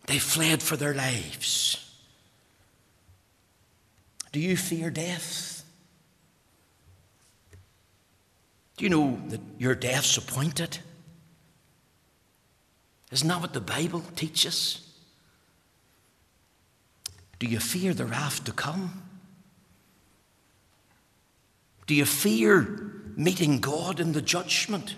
They 0.08 0.20
fled 0.20 0.62
for 0.62 0.78
their 0.78 0.94
lives. 0.94 1.82
Do 4.32 4.40
you 4.40 4.58
fear 4.58 4.90
death? 4.90 5.64
Do 8.78 8.84
you 8.84 8.90
know 8.90 9.20
that 9.30 9.40
your 9.58 9.76
death's 9.76 10.18
appointed? 10.18 10.80
Isn't 13.16 13.30
that 13.30 13.40
what 13.40 13.54
the 13.54 13.62
Bible 13.62 14.04
teaches? 14.18 14.82
Do 17.40 17.48
you 17.48 17.62
fear 17.62 17.94
the 17.94 18.04
wrath 18.04 18.44
to 18.44 18.52
come? 18.52 19.04
Do 21.88 21.96
you 21.96 22.04
fear 22.04 22.92
meeting 23.16 23.62
God 23.62 24.02
in 24.02 24.12
the 24.12 24.22
judgment? 24.22 24.96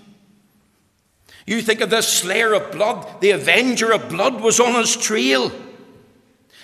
You 1.46 1.62
think 1.62 1.80
of 1.80 1.92
this 1.92 2.08
slayer 2.08 2.54
of 2.54 2.72
blood, 2.72 3.22
the 3.22 3.30
avenger 3.30 3.92
of 3.94 4.10
blood 4.10 4.42
was 4.42 4.60
on 4.60 4.74
his 4.74 4.98
trail. 4.98 5.52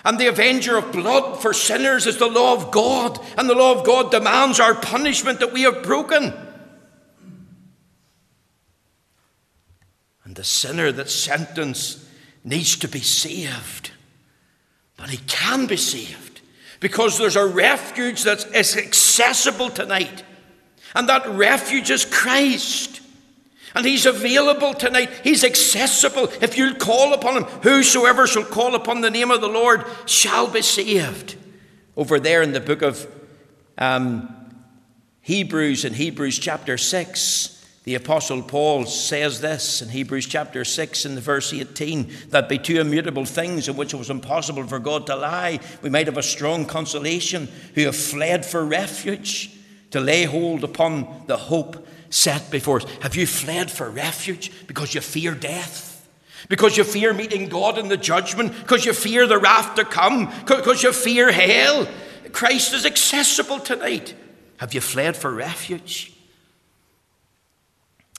And 0.03 0.19
the 0.19 0.29
avenger 0.29 0.75
of 0.75 0.91
blood 0.91 1.39
for 1.39 1.53
sinners 1.53 2.07
is 2.07 2.17
the 2.17 2.25
law 2.25 2.55
of 2.55 2.71
God, 2.71 3.19
and 3.37 3.47
the 3.47 3.53
law 3.53 3.79
of 3.79 3.85
God 3.85 4.09
demands 4.09 4.59
our 4.59 4.73
punishment 4.73 5.39
that 5.39 5.53
we 5.53 5.61
have 5.61 5.83
broken. 5.83 6.33
And 10.33 10.37
the 10.39 10.43
sinner 10.43 10.91
that's 10.91 11.13
sentenced 11.13 11.99
needs 12.43 12.75
to 12.77 12.87
be 12.87 13.01
saved. 13.01 13.91
But 14.97 15.11
he 15.11 15.17
can 15.27 15.67
be 15.67 15.77
saved 15.77 16.41
because 16.79 17.19
there's 17.19 17.35
a 17.35 17.45
refuge 17.45 18.23
that 18.23 18.43
is 18.55 18.75
accessible 18.75 19.69
tonight. 19.69 20.23
And 20.95 21.07
that 21.07 21.27
refuge 21.27 21.91
is 21.91 22.03
Christ. 22.03 23.01
And 23.75 23.85
he's 23.85 24.07
available 24.07 24.73
tonight. 24.73 25.11
He's 25.23 25.43
accessible. 25.43 26.29
If 26.41 26.57
you'll 26.57 26.77
call 26.77 27.13
upon 27.13 27.37
him, 27.37 27.43
whosoever 27.61 28.25
shall 28.25 28.43
call 28.43 28.73
upon 28.73 29.01
the 29.01 29.11
name 29.11 29.29
of 29.29 29.39
the 29.39 29.47
Lord 29.47 29.85
shall 30.07 30.47
be 30.47 30.63
saved. 30.63 31.35
Over 31.95 32.19
there 32.19 32.41
in 32.41 32.53
the 32.53 32.59
book 32.59 32.81
of 32.81 33.05
um, 33.77 34.35
Hebrews, 35.21 35.85
in 35.85 35.93
Hebrews 35.93 36.39
chapter 36.39 36.79
6, 36.79 37.52
the 37.83 37.95
Apostle 37.95 38.41
Paul 38.41 38.85
says 38.85 39.41
this 39.41 39.81
in 39.81 39.89
Hebrews 39.89 40.25
chapter 40.25 40.63
6 40.63 41.05
in 41.05 41.15
the 41.15 41.21
verse 41.21 41.53
18 41.53 42.09
that 42.29 42.47
by 42.47 42.55
two 42.55 42.79
immutable 42.79 43.25
things 43.25 43.67
in 43.67 43.75
which 43.75 43.93
it 43.93 43.97
was 43.97 44.09
impossible 44.09 44.65
for 44.65 44.79
God 44.79 45.05
to 45.07 45.17
lie, 45.17 45.59
we 45.81 45.89
might 45.89 46.07
have 46.07 46.17
a 46.17 46.23
strong 46.23 46.65
consolation 46.65 47.49
who 47.75 47.81
have 47.81 47.95
fled 47.97 48.45
for 48.45 48.63
refuge 48.65 49.51
to 49.91 49.99
lay 49.99 50.23
hold 50.23 50.63
upon 50.63 51.23
the 51.27 51.35
hope 51.35 51.85
set 52.09 52.49
before 52.49 52.77
us. 52.77 52.85
Have 53.01 53.17
you 53.17 53.27
fled 53.27 53.69
for 53.69 53.89
refuge 53.89 54.51
because 54.65 54.95
you 54.95 55.01
fear 55.01 55.35
death? 55.35 55.89
Because 56.47 56.77
you 56.77 56.85
fear 56.85 57.13
meeting 57.13 57.49
God 57.49 57.77
in 57.77 57.89
the 57.89 57.97
judgment? 57.97 58.53
Because 58.59 58.85
you 58.85 58.93
fear 58.93 59.27
the 59.27 59.37
wrath 59.37 59.75
to 59.75 59.83
come? 59.83 60.31
Because 60.45 60.83
you 60.83 60.93
fear 60.93 61.33
hell? 61.33 61.87
Christ 62.31 62.73
is 62.73 62.85
accessible 62.85 63.59
tonight. 63.59 64.13
Have 64.57 64.73
you 64.73 64.79
fled 64.79 65.17
for 65.17 65.33
refuge? 65.33 66.12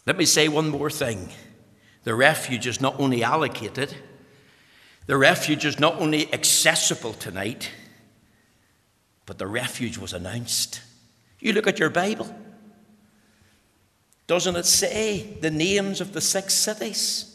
Let 0.06 0.16
me 0.16 0.26
say 0.26 0.48
one 0.48 0.68
more 0.68 0.90
thing. 0.90 1.30
The 2.04 2.14
refuge 2.14 2.66
is 2.66 2.80
not 2.80 3.00
only 3.00 3.22
allocated, 3.22 3.94
the 5.06 5.16
refuge 5.16 5.64
is 5.64 5.80
not 5.80 6.00
only 6.00 6.32
accessible 6.32 7.14
tonight, 7.14 7.70
but 9.26 9.38
the 9.38 9.46
refuge 9.46 9.98
was 9.98 10.12
announced. 10.12 10.80
You 11.40 11.52
look 11.52 11.66
at 11.66 11.78
your 11.78 11.90
Bible. 11.90 12.34
Doesn't 14.26 14.56
it 14.56 14.66
say 14.66 15.36
the 15.40 15.50
names 15.50 16.00
of 16.00 16.12
the 16.12 16.20
six 16.20 16.54
cities? 16.54 17.30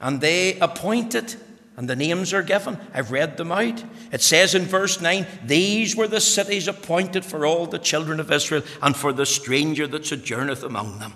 And 0.00 0.20
they 0.20 0.58
appointed, 0.58 1.36
and 1.76 1.88
the 1.88 1.96
names 1.96 2.32
are 2.32 2.42
given. 2.42 2.78
I've 2.92 3.12
read 3.12 3.36
them 3.36 3.52
out. 3.52 3.82
It 4.10 4.22
says 4.22 4.54
in 4.54 4.62
verse 4.62 5.00
9, 5.00 5.26
These 5.44 5.94
were 5.94 6.08
the 6.08 6.20
cities 6.20 6.66
appointed 6.66 7.24
for 7.24 7.46
all 7.46 7.66
the 7.66 7.78
children 7.78 8.18
of 8.18 8.32
Israel 8.32 8.62
and 8.82 8.96
for 8.96 9.12
the 9.12 9.26
stranger 9.26 9.86
that 9.86 10.06
sojourneth 10.06 10.64
among 10.64 10.98
them. 10.98 11.14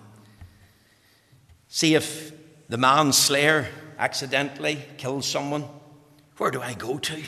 See 1.69 1.95
if 1.95 2.33
the 2.69 2.79
manslayer 2.79 3.69
accidentally 3.99 4.79
kills 4.97 5.27
someone. 5.27 5.65
Where 6.39 6.51
do 6.51 6.61
I 6.63 6.75
go 6.75 6.99
to? 6.99 7.23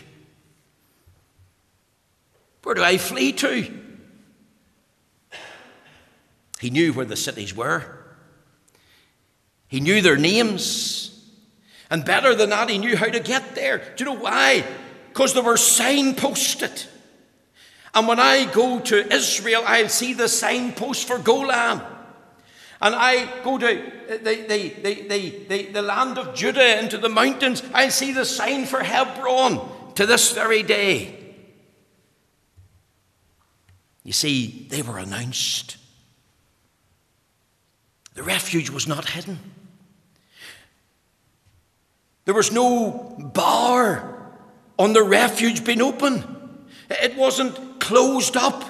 Where 2.62 2.74
do 2.74 2.82
I 2.82 2.98
flee 2.98 3.32
to? 3.32 3.72
He 6.60 6.70
knew 6.70 6.92
where 6.92 7.06
the 7.06 7.16
cities 7.16 7.54
were. 7.54 7.84
He 9.68 9.80
knew 9.80 10.02
their 10.02 10.16
names. 10.16 11.06
And 11.90 12.04
better 12.04 12.34
than 12.34 12.50
that, 12.50 12.68
he 12.68 12.78
knew 12.78 12.96
how 12.96 13.06
to 13.06 13.20
get 13.20 13.54
there. 13.54 13.78
Do 13.96 14.04
you 14.04 14.10
know 14.10 14.20
why? 14.20 14.64
Because 15.08 15.32
they 15.34 15.40
were 15.40 15.54
signposted. 15.54 16.86
And 17.94 18.06
when 18.06 18.20
I 18.20 18.44
go 18.44 18.78
to 18.78 19.12
Israel, 19.12 19.64
I'll 19.66 19.88
see 19.88 20.12
the 20.12 20.28
signpost 20.28 21.08
for 21.08 21.18
Golan. 21.18 21.80
And 22.80 22.94
I 22.94 23.42
go 23.42 23.58
to 23.58 23.66
uh, 23.66 24.16
the, 24.22 24.46
the, 24.48 24.68
the, 24.82 25.46
the, 25.48 25.66
the, 25.66 25.82
land 25.82 26.16
of 26.16 26.34
Judah 26.34 26.80
into 26.80 26.96
the 26.96 27.10
mountains, 27.10 27.62
I 27.74 27.88
see 27.88 28.12
the 28.12 28.24
sign 28.24 28.64
for 28.64 28.82
Hebron 28.82 29.60
to 29.96 30.06
this 30.06 30.32
very 30.32 30.62
day. 30.62 31.16
You 34.02 34.12
see, 34.12 34.66
they 34.70 34.80
were 34.82 34.98
announced. 34.98 35.76
The 38.14 38.22
refuge 38.22 38.70
was 38.70 38.88
not 38.88 39.10
hidden. 39.10 39.38
There 42.24 42.34
was 42.34 42.52
no 42.52 43.16
bar 43.18 44.32
on 44.78 44.94
the 44.94 45.02
refuge 45.02 45.64
being 45.64 45.82
open. 45.82 46.24
It 46.88 47.16
wasn't 47.16 47.80
closed 47.80 48.36
up. 48.36 48.64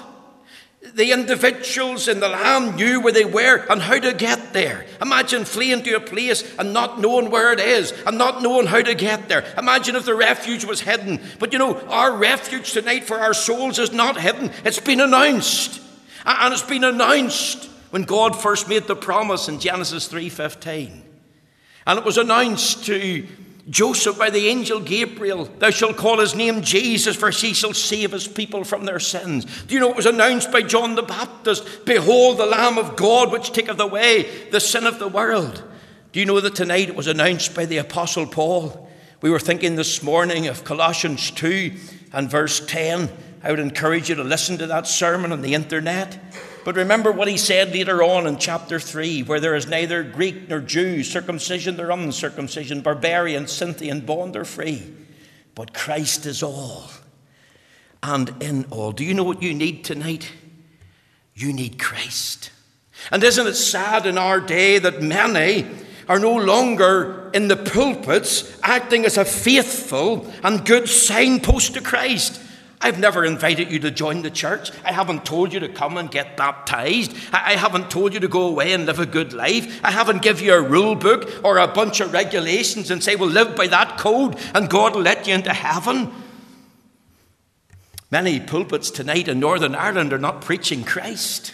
The 0.95 1.11
individuals 1.11 2.07
in 2.07 2.19
the 2.19 2.27
land 2.27 2.75
knew 2.75 3.01
where 3.01 3.13
they 3.13 3.25
were 3.25 3.65
and 3.69 3.81
how 3.81 3.99
to 3.99 4.13
get 4.13 4.53
there. 4.53 4.85
Imagine 5.01 5.45
fleeing 5.45 5.83
to 5.83 5.95
a 5.95 5.99
place 5.99 6.43
and 6.57 6.73
not 6.73 6.99
knowing 6.99 7.31
where 7.31 7.53
it 7.53 7.59
is 7.59 7.93
and 8.05 8.17
not 8.17 8.41
knowing 8.41 8.67
how 8.67 8.81
to 8.81 8.93
get 8.93 9.29
there. 9.29 9.45
Imagine 9.57 9.95
if 9.95 10.05
the 10.05 10.15
refuge 10.15 10.65
was 10.65 10.81
hidden. 10.81 11.21
But 11.39 11.53
you 11.53 11.59
know, 11.59 11.79
our 11.87 12.15
refuge 12.15 12.73
tonight 12.73 13.05
for 13.05 13.17
our 13.17 13.33
souls 13.33 13.79
is 13.79 13.93
not 13.93 14.19
hidden, 14.19 14.51
it's 14.65 14.79
been 14.79 14.99
announced. 14.99 15.81
And 16.25 16.53
it's 16.53 16.61
been 16.61 16.83
announced 16.83 17.69
when 17.89 18.03
God 18.03 18.39
first 18.39 18.69
made 18.69 18.83
the 18.83 18.95
promise 18.95 19.47
in 19.47 19.59
Genesis 19.59 20.07
3:15. 20.07 21.03
And 21.87 21.99
it 21.99 22.05
was 22.05 22.17
announced 22.17 22.85
to 22.85 23.27
Joseph 23.71 24.19
by 24.19 24.29
the 24.29 24.49
angel 24.49 24.81
Gabriel, 24.81 25.45
Thou 25.45 25.69
shalt 25.69 25.95
call 25.95 26.19
his 26.19 26.35
name 26.35 26.61
Jesus, 26.61 27.15
for 27.15 27.29
he 27.29 27.53
shall 27.53 27.73
save 27.73 28.11
his 28.11 28.27
people 28.27 28.65
from 28.65 28.83
their 28.83 28.99
sins. 28.99 29.45
Do 29.63 29.73
you 29.73 29.79
know 29.79 29.89
it 29.89 29.95
was 29.95 30.05
announced 30.05 30.51
by 30.51 30.61
John 30.61 30.95
the 30.95 31.01
Baptist? 31.01 31.85
Behold, 31.85 32.37
the 32.37 32.45
Lamb 32.45 32.77
of 32.77 32.97
God, 32.97 33.31
which 33.31 33.53
taketh 33.53 33.79
away 33.79 34.49
the 34.49 34.59
sin 34.59 34.85
of 34.85 34.99
the 34.99 35.07
world. 35.07 35.63
Do 36.11 36.19
you 36.19 36.25
know 36.25 36.41
that 36.41 36.53
tonight 36.53 36.89
it 36.89 36.95
was 36.97 37.07
announced 37.07 37.55
by 37.55 37.65
the 37.65 37.77
Apostle 37.77 38.27
Paul? 38.27 38.89
We 39.21 39.29
were 39.29 39.39
thinking 39.39 39.77
this 39.77 40.03
morning 40.03 40.47
of 40.47 40.65
Colossians 40.65 41.31
2 41.31 41.71
and 42.11 42.29
verse 42.29 42.59
10. 42.65 43.09
I 43.41 43.51
would 43.51 43.59
encourage 43.59 44.09
you 44.09 44.15
to 44.15 44.23
listen 44.23 44.57
to 44.57 44.67
that 44.67 44.85
sermon 44.85 45.31
on 45.31 45.41
the 45.41 45.53
internet. 45.53 46.19
But 46.63 46.75
remember 46.75 47.11
what 47.11 47.27
he 47.27 47.37
said 47.37 47.73
later 47.73 48.03
on 48.03 48.27
in 48.27 48.37
chapter 48.37 48.79
3 48.79 49.23
where 49.23 49.39
there 49.39 49.55
is 49.55 49.67
neither 49.67 50.03
Greek 50.03 50.47
nor 50.47 50.59
Jew, 50.59 51.03
circumcision 51.03 51.77
nor 51.77 51.89
uncircumcision, 51.89 52.81
barbarian, 52.81 53.47
Scythian, 53.47 54.01
bond 54.01 54.35
or 54.35 54.45
free, 54.45 54.93
but 55.55 55.73
Christ 55.73 56.25
is 56.25 56.43
all 56.43 56.89
and 58.03 58.41
in 58.41 58.65
all. 58.69 58.91
Do 58.91 59.03
you 59.03 59.13
know 59.13 59.23
what 59.23 59.41
you 59.41 59.53
need 59.53 59.83
tonight? 59.83 60.31
You 61.33 61.53
need 61.53 61.79
Christ. 61.79 62.51
And 63.11 63.23
isn't 63.23 63.47
it 63.47 63.55
sad 63.55 64.05
in 64.05 64.17
our 64.17 64.39
day 64.39 64.77
that 64.77 65.01
many 65.01 65.65
are 66.07 66.19
no 66.19 66.35
longer 66.35 67.31
in 67.33 67.47
the 67.47 67.55
pulpits 67.55 68.59
acting 68.61 69.05
as 69.05 69.17
a 69.17 69.25
faithful 69.25 70.31
and 70.43 70.65
good 70.65 70.87
signpost 70.87 71.73
to 71.73 71.81
Christ? 71.81 72.41
I've 72.83 72.99
never 72.99 73.23
invited 73.23 73.71
you 73.71 73.79
to 73.79 73.91
join 73.91 74.23
the 74.23 74.31
church. 74.31 74.71
I 74.83 74.91
haven't 74.91 75.23
told 75.23 75.53
you 75.53 75.59
to 75.59 75.69
come 75.69 75.97
and 75.97 76.09
get 76.09 76.35
baptized. 76.35 77.15
I 77.31 77.55
haven't 77.55 77.91
told 77.91 78.13
you 78.13 78.19
to 78.19 78.27
go 78.27 78.47
away 78.47 78.73
and 78.73 78.87
live 78.87 78.99
a 78.99 79.05
good 79.05 79.33
life. 79.33 79.79
I 79.83 79.91
haven't 79.91 80.23
given 80.23 80.45
you 80.45 80.53
a 80.53 80.61
rule 80.61 80.95
book 80.95 81.29
or 81.43 81.57
a 81.57 81.67
bunch 81.67 81.99
of 81.99 82.11
regulations 82.11 82.89
and 82.89 83.03
say, 83.03 83.15
well, 83.15 83.29
live 83.29 83.55
by 83.55 83.67
that 83.67 83.99
code 83.99 84.37
and 84.55 84.69
God 84.69 84.95
will 84.95 85.03
let 85.03 85.27
you 85.27 85.35
into 85.35 85.53
heaven. 85.53 86.11
Many 88.09 88.39
pulpits 88.39 88.91
tonight 88.91 89.27
in 89.27 89.39
Northern 89.39 89.73
Ireland 89.73 90.11
are 90.11 90.17
not 90.17 90.41
preaching 90.41 90.83
Christ, 90.83 91.53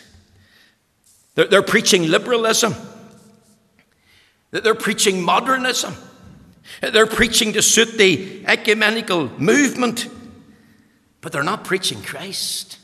they're, 1.36 1.46
they're 1.46 1.62
preaching 1.62 2.08
liberalism, 2.08 2.74
they're 4.50 4.74
preaching 4.74 5.22
modernism, 5.22 5.94
they're 6.82 7.06
preaching 7.06 7.54
to 7.54 7.62
suit 7.62 8.00
the 8.00 8.44
ecumenical 8.48 9.30
movement 9.40 10.10
but 11.28 11.34
they're 11.34 11.44
not 11.44 11.66
preaching 11.66 12.02
Christ. 12.02 12.78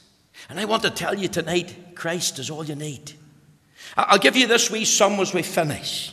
And 0.49 0.59
I 0.59 0.65
want 0.65 0.83
to 0.83 0.89
tell 0.89 1.17
you 1.17 1.29
tonight 1.29 1.95
Christ 1.95 2.39
is 2.39 2.49
all 2.49 2.65
you 2.65 2.75
need. 2.75 3.13
I'll 3.95 4.19
give 4.19 4.35
you 4.35 4.47
this 4.47 4.69
wee 4.69 4.83
sum 4.83 5.17
as 5.21 5.33
we 5.33 5.43
finish. 5.43 6.11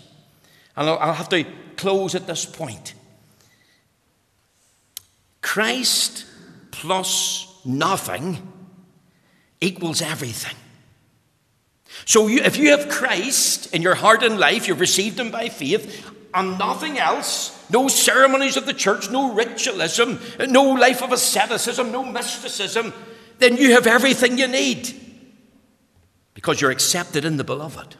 And 0.76 0.88
I'll 0.88 1.12
have 1.12 1.28
to 1.30 1.44
close 1.76 2.14
at 2.14 2.28
this 2.28 2.46
point. 2.46 2.94
Christ 5.42 6.24
plus 6.70 7.52
nothing 7.64 8.38
equals 9.60 10.00
everything. 10.00 10.54
So 12.04 12.28
you, 12.28 12.42
if 12.42 12.56
you 12.56 12.70
have 12.70 12.88
Christ 12.88 13.74
in 13.74 13.83
your 13.83 13.96
heart 13.96 14.22
and 14.22 14.38
life, 14.38 14.68
you've 14.68 14.78
received 14.78 15.18
him 15.18 15.33
by 15.33 15.48
faith, 15.48 16.08
and 16.33 16.58
nothing 16.58 16.98
else, 16.98 17.56
no 17.70 17.88
ceremonies 17.88 18.56
of 18.56 18.66
the 18.66 18.74
church, 18.74 19.10
no 19.10 19.33
ritualism, 19.33 20.18
no 20.48 20.62
life 20.62 21.02
of 21.02 21.12
asceticism, 21.12 21.90
no 21.92 22.04
mysticism, 22.04 22.92
then 23.38 23.56
you 23.56 23.72
have 23.72 23.87
everything 23.87 24.38
you 24.38 24.46
need 24.46 24.94
because 26.35 26.60
you're 26.60 26.70
accepted 26.70 27.24
in 27.24 27.37
the 27.37 27.44
beloved. 27.44 27.96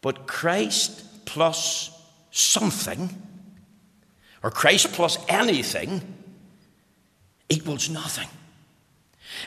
But 0.00 0.26
Christ 0.26 1.24
plus 1.24 1.90
something, 2.30 3.10
or 4.42 4.50
Christ 4.50 4.92
plus 4.92 5.18
anything, 5.28 6.02
equals 7.48 7.88
nothing. 7.88 8.28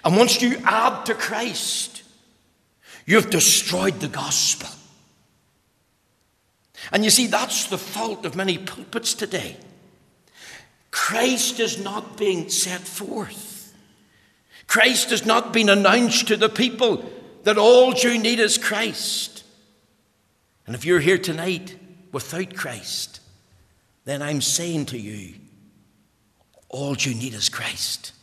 And 0.04 0.16
once 0.18 0.42
you 0.42 0.58
add 0.64 1.06
to 1.08 1.14
Christ, 1.14 2.04
you've 3.06 3.30
destroyed 3.30 4.00
the 4.00 4.08
gospel. 4.08 4.70
And 6.96 7.04
you 7.04 7.10
see, 7.10 7.28
that's 7.28 7.66
the 7.66 7.78
fault 7.78 8.26
of 8.26 8.38
many 8.38 8.58
pulpits 8.58 9.16
today. 9.16 9.58
Christ 10.92 11.60
is 11.60 11.78
not 11.78 12.16
being 12.16 12.48
set 12.48 12.80
forth. 12.80 13.74
Christ 14.66 15.10
has 15.10 15.26
not 15.26 15.52
been 15.52 15.68
announced 15.68 16.30
to 16.30 16.38
the 16.38 16.48
people 16.48 17.04
that 17.44 17.58
all 17.58 17.94
you 17.96 18.18
need 18.18 18.40
is 18.40 18.58
Christ. 18.58 19.44
And 20.66 20.74
if 20.74 20.86
you're 20.86 21.02
here 21.02 21.18
tonight 21.18 21.76
without 22.14 22.56
Christ, 22.56 23.20
then 24.06 24.22
I'm 24.22 24.40
saying 24.40 24.86
to 24.86 24.98
you, 24.98 25.34
all 26.70 26.96
you 26.96 27.14
need 27.14 27.34
is 27.34 27.50
Christ. 27.50 28.14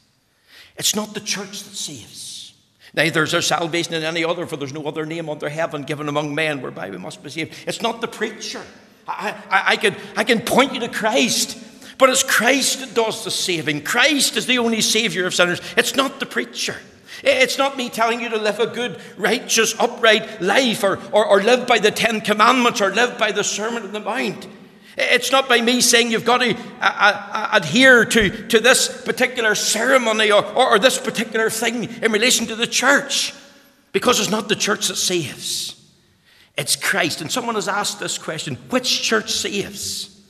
It's 0.78 0.96
not 0.96 1.12
the 1.12 1.20
church 1.20 1.62
that 1.62 1.76
saves. 1.76 2.32
Neither 2.95 3.22
is 3.22 3.32
there 3.32 3.43
salvation 3.43 3.95
in 3.95 4.03
any 4.03 4.24
other, 4.24 4.47
for 4.47 4.57
there's 4.57 4.72
no 4.72 4.84
other 4.84 5.07
name 5.07 5.28
under 5.30 5.49
heaven 5.49 5.82
given 5.82 6.09
among 6.09 6.34
men 6.34 6.61
whereby 6.61 6.90
we 6.90 6.99
must 6.99 7.22
be 7.22 7.30
saved. 7.30 7.55
It's 7.66 7.80
not 7.80 8.01
the 8.01 8.09
preacher. 8.09 8.62
I, 9.09 9.34
I, 9.51 9.62
I, 9.72 9.76
can, 9.76 9.97
I 10.16 10.24
can 10.24 10.40
point 10.40 10.74
you 10.74 10.80
to 10.80 10.88
Christ, 10.88 11.59
but 11.97 12.11
it's 12.11 12.22
Christ 12.22 12.80
that 12.80 12.95
does 12.95 13.24
the 13.24 13.30
saving. 13.30 13.82
Christ 13.82 14.36
is 14.36 14.47
the 14.47 14.59
only 14.59 14.82
Savior 14.82 15.26
of 15.26 15.34
sinners. 15.34 15.61
It's 15.76 15.97
not 15.97 16.20
the 16.20 16.26
preacher. 16.26 16.76
It's 17.24 17.59
not 17.59 17.76
me 17.76 17.88
telling 17.88 18.20
you 18.20 18.28
to 18.30 18.38
live 18.38 18.59
a 18.59 18.66
good, 18.66 19.01
righteous, 19.16 19.78
upright 19.78 20.43
life 20.43 20.82
or, 20.82 20.99
or, 21.12 21.24
or 21.24 21.43
live 21.43 21.66
by 21.66 21.78
the 21.78 21.90
Ten 21.90 22.20
Commandments 22.20 22.80
or 22.80 22.90
live 22.90 23.18
by 23.18 23.32
the 23.32 23.45
Sermon 23.45 23.84
on 23.84 23.93
the 23.93 24.01
Mount. 24.01 24.47
It's 24.97 25.32
not 25.32 25.49
by 25.49 25.61
me 25.61 25.80
saying 25.80 26.11
you've 26.11 26.24
got 26.24 26.38
to 26.38 26.55
uh, 26.55 26.59
uh, 26.80 27.49
adhere 27.53 28.05
to, 28.05 28.49
to 28.49 28.61
this 28.61 29.03
particular 29.05 29.55
ceremony 29.55 30.30
or, 30.30 30.45
or, 30.45 30.70
or 30.70 30.78
this 30.78 30.99
particular 30.99 31.49
thing 31.49 31.84
in 32.03 32.12
relation 32.12 32.47
to 32.49 32.57
the 32.57 32.66
church, 32.66 33.34
because 33.93 34.20
it's 34.20 34.30
not 34.30 34.49
the 34.49 34.57
church 34.57 34.88
that 34.88 34.97
saves. 34.97 35.78
It's 36.57 36.76
Christ. 36.76 37.22
And 37.22 37.32
someone 37.32 37.55
has 37.55 37.68
asked 37.68 38.01
this 38.01 38.18
question 38.18 38.57
which 38.68 39.03
church 39.03 39.32
saves? 39.32 40.20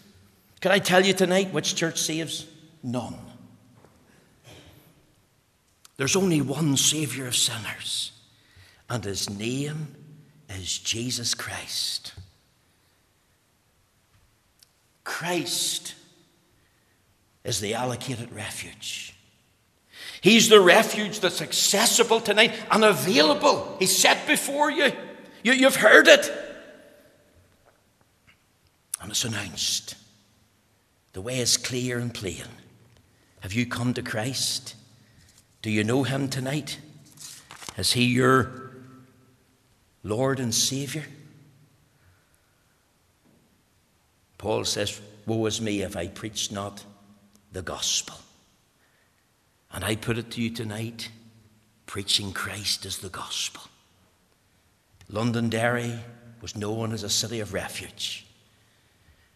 Can 0.60 0.70
I 0.70 0.78
tell 0.78 1.04
you 1.04 1.12
tonight 1.12 1.52
which 1.52 1.74
church 1.74 2.00
saves? 2.00 2.46
None. 2.84 3.18
There's 5.96 6.16
only 6.16 6.40
one 6.40 6.76
Savior 6.76 7.26
of 7.26 7.36
sinners, 7.36 8.12
and 8.88 9.04
his 9.04 9.28
name 9.28 9.94
is 10.48 10.78
Jesus 10.78 11.34
Christ. 11.34 12.14
Christ 15.04 15.94
is 17.44 17.60
the 17.60 17.74
allocated 17.74 18.32
refuge. 18.32 19.14
He's 20.20 20.48
the 20.48 20.60
refuge 20.60 21.20
that's 21.20 21.42
accessible 21.42 22.20
tonight 22.20 22.54
and 22.70 22.84
available. 22.84 23.76
He's 23.78 23.96
set 23.96 24.26
before 24.26 24.70
you. 24.70 24.92
you 25.42 25.64
have 25.64 25.76
heard 25.76 26.06
it. 26.06 26.30
And 29.00 29.10
it's 29.10 29.24
announced. 29.24 29.96
The 31.12 31.20
way 31.20 31.40
is 31.40 31.56
clear 31.56 31.98
and 31.98 32.14
plain. 32.14 32.44
Have 33.40 33.52
you 33.52 33.66
come 33.66 33.92
to 33.94 34.02
Christ? 34.02 34.76
Do 35.60 35.70
you 35.70 35.82
know 35.82 36.04
him 36.04 36.28
tonight? 36.28 36.78
Is 37.76 37.92
he 37.92 38.04
your 38.04 38.70
Lord 40.04 40.38
and 40.38 40.54
Savior? 40.54 41.04
Paul 44.42 44.64
says, 44.64 45.00
Woe 45.24 45.46
is 45.46 45.60
me 45.60 45.82
if 45.82 45.96
I 45.96 46.08
preach 46.08 46.50
not 46.50 46.84
the 47.52 47.62
gospel. 47.62 48.16
And 49.70 49.84
I 49.84 49.94
put 49.94 50.18
it 50.18 50.32
to 50.32 50.42
you 50.42 50.50
tonight 50.50 51.10
preaching 51.86 52.32
Christ 52.32 52.84
is 52.84 52.98
the 52.98 53.08
gospel. 53.08 53.62
Londonderry 55.08 55.96
was 56.40 56.56
known 56.56 56.92
as 56.92 57.04
a 57.04 57.08
city 57.08 57.38
of 57.38 57.52
refuge. 57.52 58.26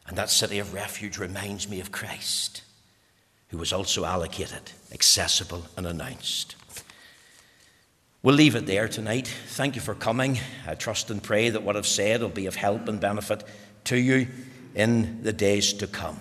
And 0.09 0.19
that 0.19 0.29
city 0.29 0.59
of 0.59 0.75
refuge 0.75 1.19
reminds 1.19 1.69
me 1.69 1.79
of 1.79 1.93
Christ, 1.93 2.63
who 3.51 3.59
was 3.59 3.73
also 3.73 4.05
allocated, 4.05 4.73
accessible, 4.91 5.67
and 5.77 5.87
announced. 5.87 6.57
We'll 8.25 8.35
leave 8.35 8.57
it 8.57 8.67
there 8.67 8.89
tonight. 8.89 9.33
Thank 9.51 9.77
you 9.77 9.81
for 9.81 9.95
coming. 9.95 10.41
I 10.67 10.75
trust 10.75 11.13
and 11.13 11.23
pray 11.23 11.51
that 11.51 11.63
what 11.63 11.77
I've 11.77 11.87
said 11.87 12.23
will 12.23 12.29
be 12.29 12.47
of 12.47 12.57
help 12.57 12.89
and 12.89 12.99
benefit 12.99 13.45
to 13.85 13.97
you 13.97 14.27
in 14.77 15.23
the 15.23 15.33
days 15.33 15.73
to 15.73 15.87
come. 15.87 16.21